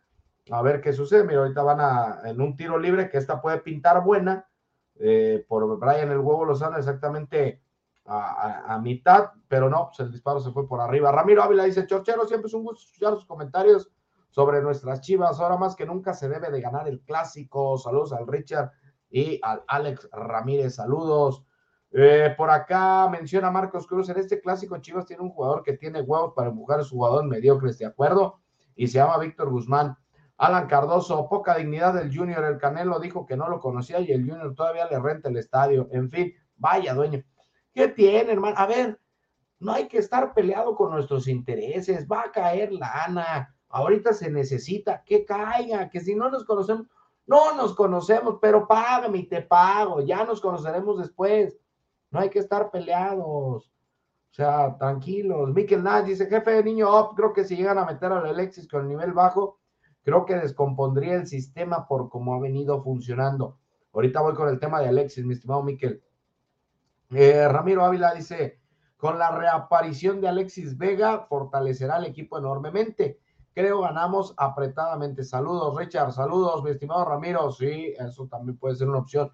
[0.48, 1.24] A ver qué sucede.
[1.24, 4.48] Mira, ahorita van a, en un tiro libre que esta puede pintar buena.
[4.94, 7.64] Eh, por Brian el huevo Lozano exactamente
[8.05, 11.12] a, a, mitad, pero no, pues el disparo se fue por arriba.
[11.12, 13.91] Ramiro Ávila dice, Chorchero, siempre es un gusto escuchar sus comentarios
[14.31, 15.38] sobre nuestras chivas.
[15.38, 17.79] Ahora más que nunca se debe de ganar el clásico.
[17.79, 18.73] Saludos al Richard
[19.11, 20.75] y al Alex Ramírez.
[20.75, 21.45] Saludos.
[21.95, 26.01] Eh, por acá menciona Marcos Cruz, en este clásico Chivas tiene un jugador que tiene
[26.01, 28.41] huevos para empujar a su jugador mediocres, ¿de acuerdo?
[28.75, 29.99] Y se llama Víctor Guzmán.
[30.38, 34.27] Alan Cardoso, poca dignidad del Junior, el Canelo dijo que no lo conocía y el
[34.27, 35.88] Junior todavía le renta el estadio.
[35.93, 37.23] En fin, vaya dueño.
[37.72, 38.56] ¿Qué tiene, hermano?
[38.58, 38.98] A ver,
[39.58, 43.54] no hay que estar peleado con nuestros intereses, va a caer la Ana.
[43.68, 46.87] Ahorita se necesita que caiga, que si no nos conocemos,
[47.26, 51.58] no nos conocemos, pero págame y te pago, ya nos conoceremos después.
[52.11, 53.72] No hay que estar peleados.
[54.32, 55.52] O sea, tranquilos.
[55.54, 58.66] Mikel Nash dice, jefe de niño op, creo que si llegan a meter al Alexis
[58.68, 59.58] con el nivel bajo,
[60.02, 63.58] creo que descompondría el sistema por cómo ha venido funcionando.
[63.92, 66.02] Ahorita voy con el tema de Alexis, mi estimado Miquel.
[67.12, 68.61] Eh, Ramiro Ávila dice,
[68.96, 73.18] con la reaparición de Alexis Vega, fortalecerá el equipo enormemente.
[73.55, 75.25] Creo ganamos apretadamente.
[75.25, 76.12] Saludos, Richard.
[76.12, 77.51] Saludos, mi estimado Ramiro.
[77.51, 79.31] Sí, eso también puede ser una opción.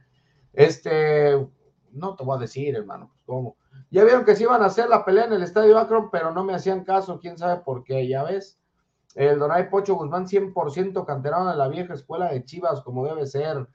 [0.53, 1.47] Este,
[1.93, 3.12] no te voy a decir, hermano.
[3.25, 3.55] Pues.
[3.91, 6.43] Ya vieron que se iban a hacer la pelea en el estadio Akron, pero no
[6.45, 7.21] me hacían caso.
[7.21, 8.09] Quién sabe por qué.
[8.09, 8.61] Ya ves.
[9.14, 13.69] El Donay Pocho Guzmán, 100% canterano de la vieja escuela de Chivas, como debe ser.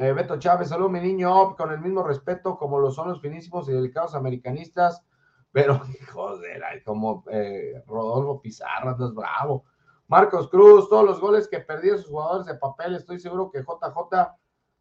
[0.00, 3.68] Eh, Beto Chávez, saludos, mi niño, con el mismo respeto como lo son los finísimos
[3.68, 5.04] y delicados americanistas,
[5.50, 5.80] pero
[6.12, 9.64] joder, como eh, Rodolfo Pizarro, es bravo.
[10.06, 14.36] Marcos Cruz, todos los goles que perdieron sus jugadores de papel, estoy seguro que JJ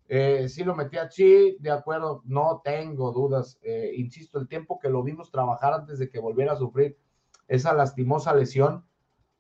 [0.07, 3.57] eh, sí lo metía Chi, de acuerdo, no tengo dudas.
[3.63, 6.95] Eh, insisto, el tiempo que lo vimos trabajar antes de que volviera a sufrir
[7.47, 8.85] esa lastimosa lesión,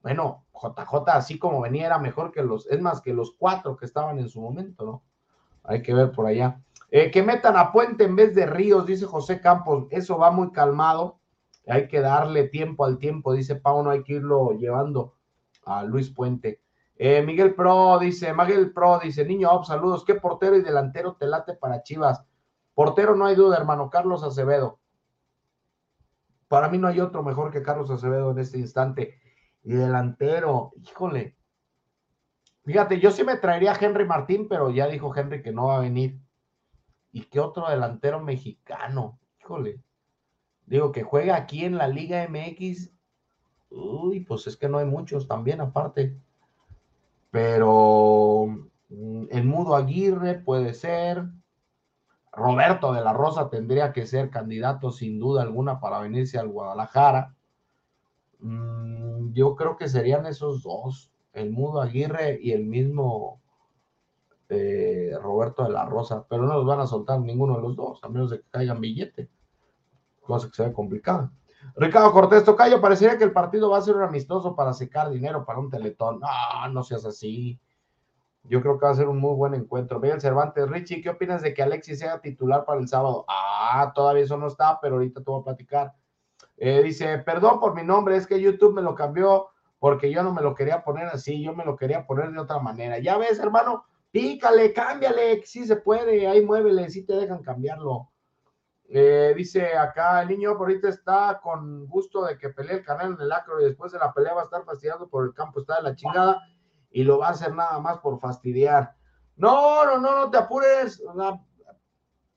[0.01, 3.85] bueno, JJ así como venía era mejor que los, es más que los cuatro que
[3.85, 5.03] estaban en su momento, ¿no?
[5.67, 6.59] Hay que ver por allá.
[6.89, 10.51] Eh, que metan a Puente en vez de Ríos, dice José Campos, eso va muy
[10.51, 11.19] calmado,
[11.67, 15.15] hay que darle tiempo al tiempo, dice Pau, no hay que irlo llevando
[15.65, 16.61] a Luis Puente.
[16.95, 21.53] Eh, Miguel Pro dice, Miguel Pro dice, niño, saludos, ¿qué portero y delantero te late
[21.55, 22.23] para Chivas?
[22.73, 24.79] Portero no hay duda, hermano, Carlos Acevedo.
[26.47, 29.19] Para mí no hay otro mejor que Carlos Acevedo en este instante.
[29.63, 31.36] Y delantero, híjole.
[32.67, 35.77] Fíjate, yo sí me traería a Henry Martín, pero ya dijo Henry que no va
[35.77, 36.19] a venir.
[37.11, 39.19] ¿Y qué otro delantero mexicano?
[39.39, 39.81] Híjole.
[40.67, 42.91] Digo, que juega aquí en la Liga MX.
[43.71, 46.15] Uy, pues es que no hay muchos también aparte
[47.37, 48.47] pero
[48.89, 51.25] mm, el Mudo Aguirre puede ser.
[52.31, 57.35] Roberto de la Rosa tendría que ser candidato sin duda alguna para venirse al Guadalajara.
[58.39, 63.41] Mm, yo creo que serían esos dos, el Mudo Aguirre y el mismo
[64.49, 67.99] eh, Roberto de la Rosa, pero no los van a soltar ninguno de los dos,
[68.03, 69.29] a menos de que caigan billete,
[70.21, 71.31] cosa que se ve complicada.
[71.75, 75.45] Ricardo Cortés Tocayo, parecería que el partido va a ser un amistoso para secar dinero
[75.45, 76.19] para un teletón.
[76.19, 77.59] No, no seas así.
[78.43, 79.99] Yo creo que va a ser un muy buen encuentro.
[79.99, 83.25] Miguel Cervantes, Richie, ¿qué opinas de que Alexis sea titular para el sábado?
[83.27, 85.93] Ah, todavía eso no está, pero ahorita te voy a platicar.
[86.55, 90.33] Eh, dice, perdón por mi nombre, es que YouTube me lo cambió porque yo no
[90.33, 92.99] me lo quería poner así, yo me lo quería poner de otra manera.
[92.99, 98.09] Ya ves, hermano, pícale, cámbiale, sí se puede, ahí muévele, sí te dejan cambiarlo.
[98.89, 103.21] Eh, dice acá, el niño ahorita está con gusto de que pelee el canal en
[103.21, 105.77] el acro y después de la pelea va a estar fastidiando por el campo, está
[105.77, 106.41] de la chingada
[106.89, 108.95] y lo va a hacer nada más por fastidiar.
[109.35, 111.03] No, no, no, no te apures.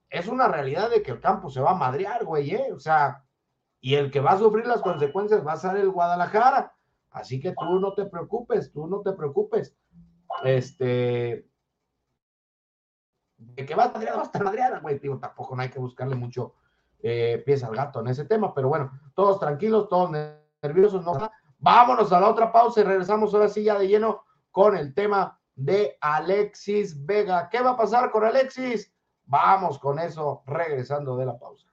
[0.09, 2.73] Es una realidad de que el campo se va a madrear, güey, ¿eh?
[2.75, 3.25] O sea,
[3.81, 6.75] y el que va a sufrir las consecuencias va a ser el Guadalajara.
[7.11, 9.77] Así que tú no te preocupes, tú no te preocupes.
[10.45, 11.51] Este,
[13.37, 15.79] de que va a estar va a estar madreada, güey, digo, tampoco no hay que
[15.79, 16.55] buscarle mucho
[17.03, 20.11] eh, pies al gato en ese tema, pero bueno, todos tranquilos, todos
[20.63, 21.31] nerviosos, no.
[21.59, 25.39] Vámonos a la otra pausa y regresamos ahora sí ya de lleno con el tema
[25.55, 27.49] de Alexis Vega.
[27.51, 28.93] ¿Qué va a pasar con Alexis?
[29.25, 31.67] Vamos con eso regresando de la pausa.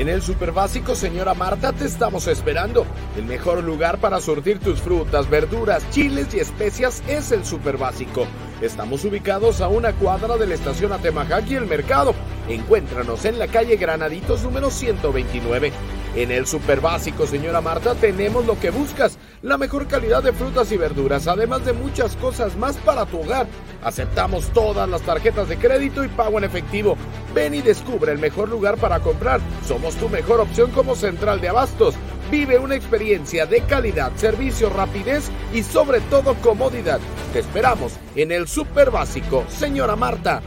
[0.00, 2.86] En el Super Básico, señora Marta, te estamos esperando.
[3.18, 8.26] El mejor lugar para surtir tus frutas, verduras, chiles y especias es el Super Básico.
[8.62, 12.14] Estamos ubicados a una cuadra de la estación Atemajac y el mercado.
[12.48, 15.70] Encuéntranos en la calle Granaditos número 129.
[16.16, 20.70] En el Super Básico, señora Marta, tenemos lo que buscas, la mejor calidad de frutas
[20.72, 23.46] y verduras, además de muchas cosas más para tu hogar.
[23.82, 26.96] Aceptamos todas las tarjetas de crédito y pago en efectivo.
[27.34, 29.40] Ven y descubre el mejor lugar para comprar.
[29.66, 31.94] Somos tu mejor opción como central de abastos.
[32.30, 37.00] Vive una experiencia de calidad, servicio, rapidez y sobre todo comodidad.
[37.32, 40.42] Te esperamos en el Super Básico, señora Marta.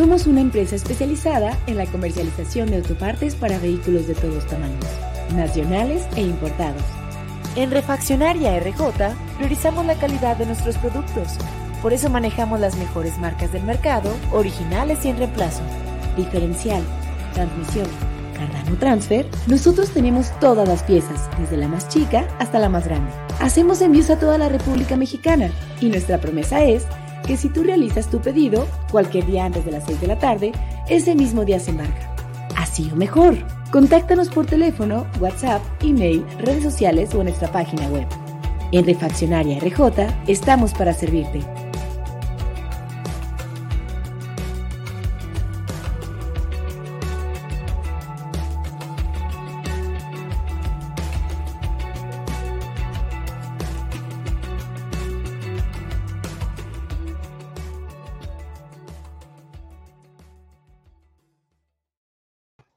[0.00, 4.86] Somos una empresa especializada en la comercialización de autopartes para vehículos de todos tamaños,
[5.34, 6.82] nacionales e importados.
[7.54, 11.36] En Refaccionaria RJ priorizamos la calidad de nuestros productos.
[11.82, 15.60] Por eso manejamos las mejores marcas del mercado, originales y en reemplazo.
[16.16, 16.82] Diferencial,
[17.34, 17.86] transmisión,
[18.34, 23.12] Cardano Transfer, nosotros tenemos todas las piezas, desde la más chica hasta la más grande.
[23.38, 26.86] Hacemos envíos a toda la República Mexicana y nuestra promesa es
[27.26, 30.52] que si tú realizas tu pedido cualquier día antes de las 6 de la tarde,
[30.88, 32.14] ese mismo día se embarca.
[32.56, 33.36] Así o mejor.
[33.70, 38.06] Contáctanos por teléfono, WhatsApp, email, redes sociales o en nuestra página web.
[38.72, 41.40] En Refaccionaria RJ estamos para servirte.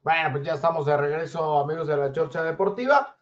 [0.04, 3.16] Bueno, pues ya estamos de regreso, amigos de la Chorcha Deportiva.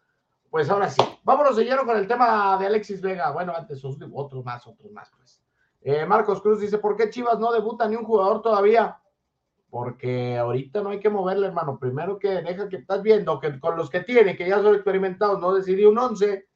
[0.49, 3.31] Pues ahora sí, vámonos de lleno con el tema de Alexis Vega.
[3.31, 5.41] Bueno, antes otros más, otros más, pues.
[5.79, 8.99] Eh, Marcos Cruz dice: ¿Por qué Chivas no debuta ni un jugador todavía?
[9.69, 11.79] Porque ahorita no hay que moverle, hermano.
[11.79, 15.39] Primero que deja que estás viendo que con los que tiene, que ya son experimentados,
[15.39, 16.49] no decidí un 11.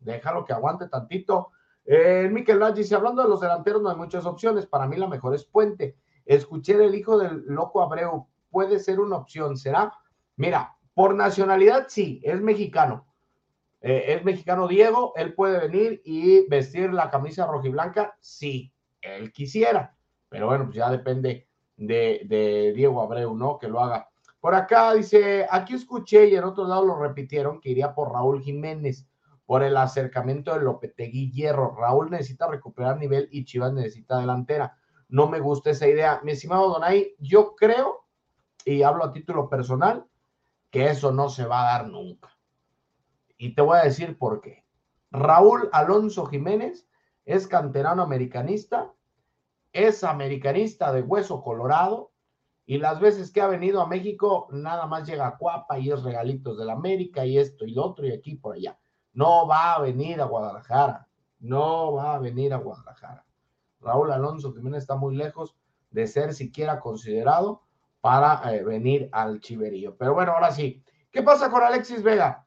[0.00, 1.52] Déjalo que aguante tantito.
[1.86, 4.66] Eh, Miquel Lach dice: Hablando de los delanteros, no hay muchas opciones.
[4.66, 5.96] Para mí, la mejor es Puente.
[6.26, 9.92] Escuché del hijo del loco Abreu puede ser una opción, ¿será?
[10.36, 13.06] Mira, por nacionalidad sí, es mexicano.
[13.80, 19.96] Eh, es mexicano Diego, él puede venir y vestir la camisa rojiblanca, sí, él quisiera,
[20.28, 23.58] pero bueno, pues ya depende de, de, Diego Abreu, ¿no?
[23.58, 24.08] Que lo haga.
[24.38, 28.40] Por acá dice, aquí escuché y en otro lado lo repitieron que iría por Raúl
[28.40, 29.08] Jiménez
[29.46, 31.74] por el acercamiento de Lopetegui Hierro.
[31.76, 34.76] Raúl necesita recuperar nivel y Chivas necesita delantera.
[35.08, 36.20] No me gusta esa idea.
[36.22, 38.01] Mi estimado Donay, yo creo
[38.64, 40.06] y hablo a título personal,
[40.70, 42.30] que eso no se va a dar nunca.
[43.36, 44.64] Y te voy a decir por qué.
[45.10, 46.88] Raúl Alonso Jiménez
[47.24, 48.92] es canterano americanista,
[49.72, 52.12] es americanista de hueso colorado,
[52.64, 56.02] y las veces que ha venido a México, nada más llega a Cuapa y es
[56.02, 58.78] regalitos de la América y esto y lo otro y aquí por allá.
[59.12, 61.08] No va a venir a Guadalajara,
[61.40, 63.26] no va a venir a Guadalajara.
[63.80, 65.56] Raúl Alonso Jiménez está muy lejos
[65.90, 67.62] de ser siquiera considerado
[68.02, 69.96] para eh, venir al chiverío.
[69.96, 72.44] Pero bueno, ahora sí, ¿qué pasa con Alexis Vega?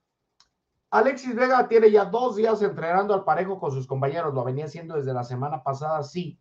[0.92, 4.96] Alexis Vega tiene ya dos días entrenando al parejo con sus compañeros, lo venía haciendo
[4.96, 6.38] desde la semana pasada, sí,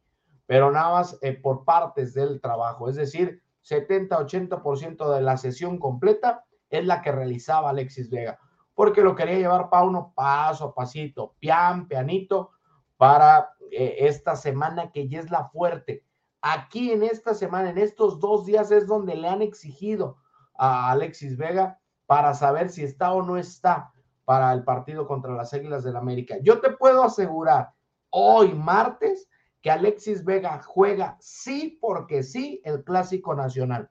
[0.47, 6.45] pero nada más eh, por partes del trabajo, es decir, 70-80% de la sesión completa
[6.69, 8.39] es la que realizaba Alexis Vega,
[8.75, 12.51] porque lo quería llevar Pauno paso a pasito, pian, pianito,
[12.97, 16.05] para eh, esta semana que ya es la fuerte
[16.47, 20.19] Aquí en esta semana, en estos dos días, es donde le han exigido
[20.59, 23.95] a Alexis Vega para saber si está o no está
[24.27, 26.37] para el partido contra las Águilas del América.
[26.43, 27.71] Yo te puedo asegurar
[28.11, 29.27] hoy martes
[29.63, 33.89] que Alexis Vega juega sí porque sí el Clásico Nacional.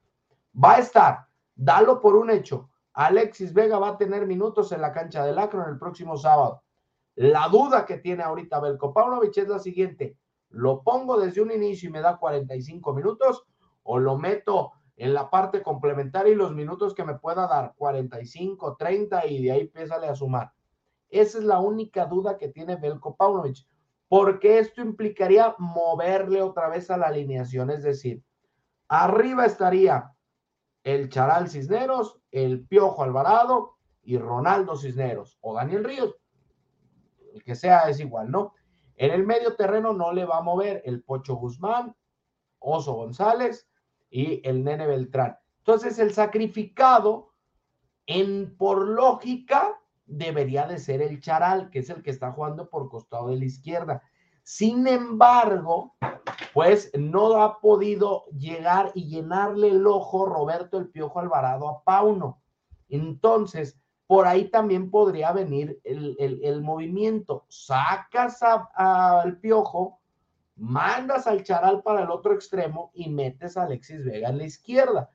[0.55, 1.25] Va a estar,
[1.55, 2.69] dalo por un hecho.
[2.93, 6.61] Alexis Vega va a tener minutos en la cancha del Acro en el próximo sábado.
[7.15, 10.19] La duda que tiene ahorita Belko Paunovic es la siguiente
[10.53, 13.43] lo pongo desde un inicio y me da 45 minutos
[13.81, 18.75] o lo meto en la parte complementaria y los minutos que me pueda dar 45,
[18.77, 20.53] 30 y de ahí pésale a sumar.
[21.09, 23.65] Esa es la única duda que tiene Belko Paunovic,
[24.07, 28.23] porque esto implicaría moverle otra vez a la alineación, es decir,
[28.87, 30.11] arriba estaría
[30.83, 36.15] el Charal Cisneros, el Piojo Alvarado y Ronaldo Cisneros o Daniel Ríos,
[37.33, 38.53] el que sea es igual, ¿no?
[38.95, 41.95] En el medio terreno no le va a mover el Pocho Guzmán,
[42.59, 43.67] Oso González
[44.09, 45.37] y el Nene Beltrán.
[45.59, 47.33] Entonces el sacrificado,
[48.05, 52.89] en por lógica, debería de ser el Charal, que es el que está jugando por
[52.89, 54.03] costado de la izquierda.
[54.43, 55.95] Sin embargo,
[56.53, 62.41] pues no ha podido llegar y llenarle el ojo Roberto el Piojo Alvarado a Pauno.
[62.89, 63.79] Entonces,
[64.13, 67.47] por ahí también podría venir el, movimiento.
[67.49, 68.43] Sacas
[68.75, 70.01] al piojo,
[70.55, 75.09] mandas al charal para el otro extremo y metes a Alexis Vega en la izquierda.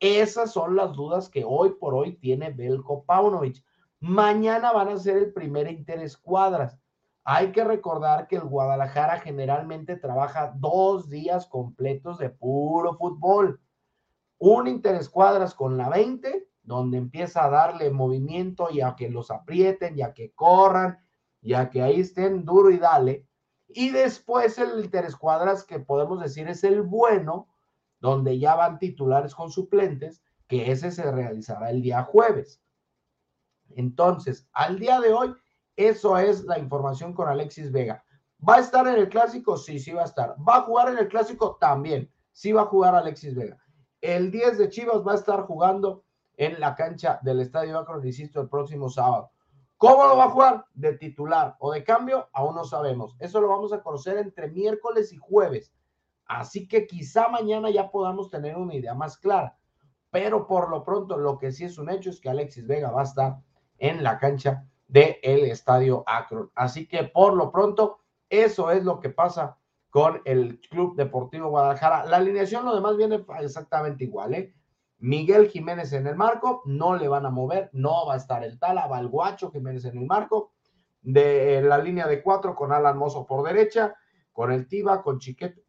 [0.00, 3.62] Esas son las dudas que hoy por hoy tiene Belko Paunovic.
[4.00, 6.80] Mañana van a ser el primer interescuadras.
[7.24, 13.60] Hay que recordar que el Guadalajara generalmente trabaja dos días completos de puro fútbol.
[14.38, 19.96] Un interescuadras con la 20 donde empieza a darle movimiento y a que los aprieten,
[19.96, 20.98] ya que corran,
[21.40, 23.26] ya que ahí estén duro y dale.
[23.68, 27.48] Y después el interescuadras que podemos decir es el bueno,
[28.00, 32.62] donde ya van titulares con suplentes, que ese se realizará el día jueves.
[33.70, 35.34] Entonces, al día de hoy,
[35.74, 38.04] eso es la información con Alexis Vega.
[38.46, 39.56] ¿Va a estar en el clásico?
[39.56, 40.36] Sí, sí va a estar.
[40.46, 41.56] ¿Va a jugar en el clásico?
[41.58, 42.12] También.
[42.32, 43.58] Sí va a jugar Alexis Vega.
[44.02, 46.04] El 10 de Chivas va a estar jugando
[46.38, 49.32] en la cancha del Estadio Akron, insisto, el próximo sábado.
[49.76, 50.64] ¿Cómo lo va a jugar?
[50.72, 52.28] ¿De titular o de cambio?
[52.32, 53.16] Aún no sabemos.
[53.18, 55.72] Eso lo vamos a conocer entre miércoles y jueves.
[56.26, 59.56] Así que quizá mañana ya podamos tener una idea más clara.
[60.10, 63.02] pero por lo pronto lo que sí es un hecho es que Alexis Vega va
[63.02, 63.38] a estar
[63.78, 66.50] en la cancha del el estadio Akron.
[66.54, 67.98] Así que por lo pronto,
[68.30, 69.58] eso es lo que pasa
[69.90, 72.06] con el Club Deportivo Guadalajara.
[72.06, 74.54] La alineación, lo demás viene exactamente igual, ¿eh?
[74.98, 78.58] Miguel Jiménez en el marco, no le van a mover, no va a estar el
[78.58, 80.52] Tala, va el Guacho Jiménez en el marco,
[81.02, 83.94] de la línea de cuatro con Alan Mozo por derecha,
[84.32, 85.64] con el Tiba, con Chiquete,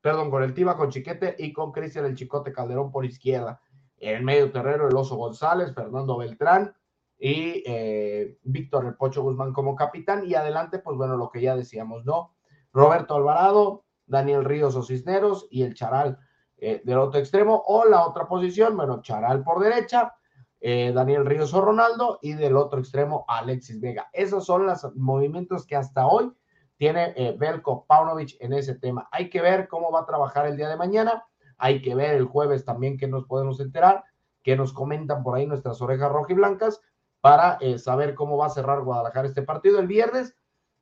[0.00, 3.60] perdón, con el Tiba, con Chiquete y con Cristian el Chicote Calderón por izquierda.
[3.98, 6.74] En medio terreno, el Oso González, Fernando Beltrán
[7.18, 10.24] y eh, Víctor El Pocho Guzmán como capitán.
[10.26, 12.34] Y adelante, pues bueno, lo que ya decíamos, ¿no?
[12.72, 16.18] Roberto Alvarado, Daniel Ríos o Cisneros y el Charal
[16.60, 17.62] eh, del otro extremo.
[17.66, 20.14] O la otra posición, bueno, Charal por derecha,
[20.60, 24.10] eh, Daniel Ríos o Ronaldo y del otro extremo Alexis Vega.
[24.12, 26.30] Esos son los movimientos que hasta hoy
[26.76, 29.08] tiene eh, Belko Paunovic en ese tema.
[29.10, 31.24] Hay que ver cómo va a trabajar el día de mañana.
[31.56, 34.04] Hay que ver el jueves también que nos podemos enterar,
[34.42, 36.80] que nos comentan por ahí nuestras orejas rojas y blancas
[37.20, 40.34] para saber cómo va a cerrar Guadalajara este partido el viernes.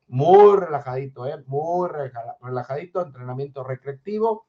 [0.07, 1.43] Muy relajadito, ¿eh?
[1.47, 1.89] muy
[2.41, 4.48] relajadito, entrenamiento recreativo,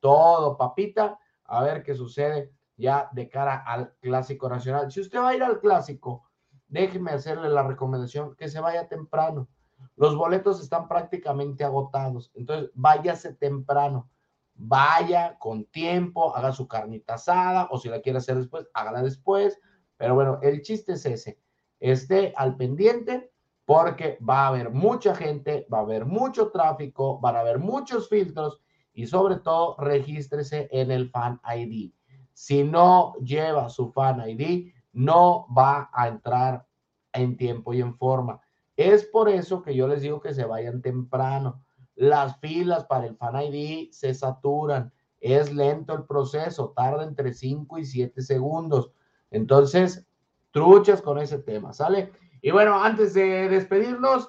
[0.00, 4.90] todo papita, a ver qué sucede ya de cara al clásico nacional.
[4.90, 6.24] Si usted va a ir al clásico,
[6.68, 9.48] déjeme hacerle la recomendación que se vaya temprano.
[9.96, 14.08] Los boletos están prácticamente agotados, entonces váyase temprano,
[14.54, 19.58] vaya con tiempo, haga su carnita asada o si la quiere hacer después, hágala después.
[19.96, 21.40] Pero bueno, el chiste es ese,
[21.80, 23.32] esté al pendiente
[23.64, 28.08] porque va a haber mucha gente, va a haber mucho tráfico, van a haber muchos
[28.08, 28.60] filtros
[28.98, 31.92] y sobre todo regístrese en el Fan ID.
[32.32, 36.66] Si no lleva su Fan ID, no va a entrar
[37.12, 38.40] en tiempo y en forma.
[38.74, 41.62] Es por eso que yo les digo que se vayan temprano.
[41.94, 44.92] Las filas para el Fan ID se saturan.
[45.20, 48.90] Es lento el proceso, tarda entre 5 y 7 segundos.
[49.30, 50.08] Entonces,
[50.50, 52.10] truchas con ese tema, ¿sale?
[52.42, 54.28] Y bueno, antes de despedirnos,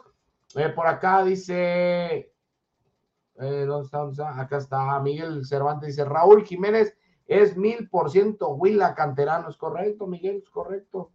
[0.54, 2.29] eh, por acá dice,
[3.40, 8.96] eh, ¿dónde, está, Acá está Miguel Cervantes, dice, Raúl Jiménez es mil por ciento Huila
[8.96, 11.12] canterano, es correcto, Miguel, es correcto.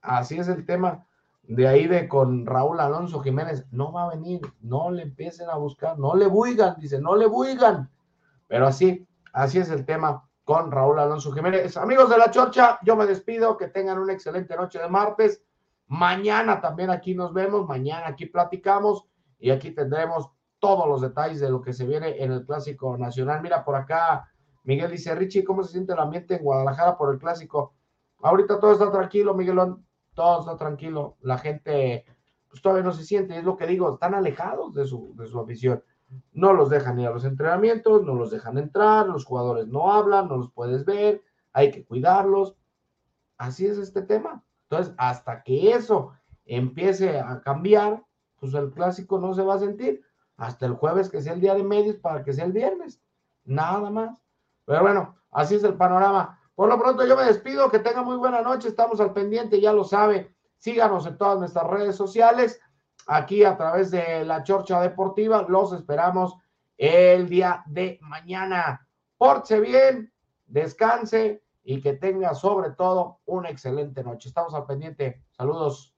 [0.00, 1.06] Así es el tema
[1.42, 5.56] de ahí de con Raúl Alonso Jiménez, no va a venir, no le empiecen a
[5.56, 7.90] buscar, no le buigan, dice, no le buigan.
[8.46, 11.76] Pero así, así es el tema con Raúl Alonso Jiménez.
[11.76, 15.42] Amigos de la Chorcha, yo me despido, que tengan una excelente noche de martes.
[15.86, 19.04] Mañana también aquí nos vemos, mañana aquí platicamos
[19.38, 23.42] y aquí tendremos todos los detalles de lo que se viene en el Clásico Nacional.
[23.42, 24.30] Mira por acá,
[24.64, 27.74] Miguel dice, Richie, ¿cómo se siente el ambiente en Guadalajara por el Clásico?
[28.20, 32.04] Ahorita todo está tranquilo, Miguelón todo está tranquilo, la gente
[32.48, 35.38] pues todavía no se siente, es lo que digo, están alejados de su, de su
[35.38, 35.82] afición.
[36.32, 40.28] No los dejan ir a los entrenamientos, no los dejan entrar, los jugadores no hablan,
[40.28, 42.56] no los puedes ver, hay que cuidarlos.
[43.36, 44.42] Así es este tema.
[44.70, 46.12] Entonces, hasta que eso
[46.46, 48.02] empiece a cambiar,
[48.40, 50.02] pues el clásico no se va a sentir.
[50.38, 53.02] Hasta el jueves que sea el día de medios para que sea el viernes.
[53.44, 54.16] Nada más.
[54.64, 56.40] Pero bueno, así es el panorama.
[56.54, 59.72] Por lo pronto yo me despido, que tenga muy buena noche, estamos al pendiente, ya
[59.72, 60.34] lo sabe.
[60.56, 62.60] Síganos en todas nuestras redes sociales,
[63.06, 65.44] aquí a través de la Chorcha Deportiva.
[65.48, 66.36] Los esperamos
[66.76, 68.88] el día de mañana.
[69.16, 70.12] Pórtese bien,
[70.46, 74.28] descanse y que tenga sobre todo una excelente noche.
[74.28, 75.22] Estamos al pendiente.
[75.32, 75.97] Saludos.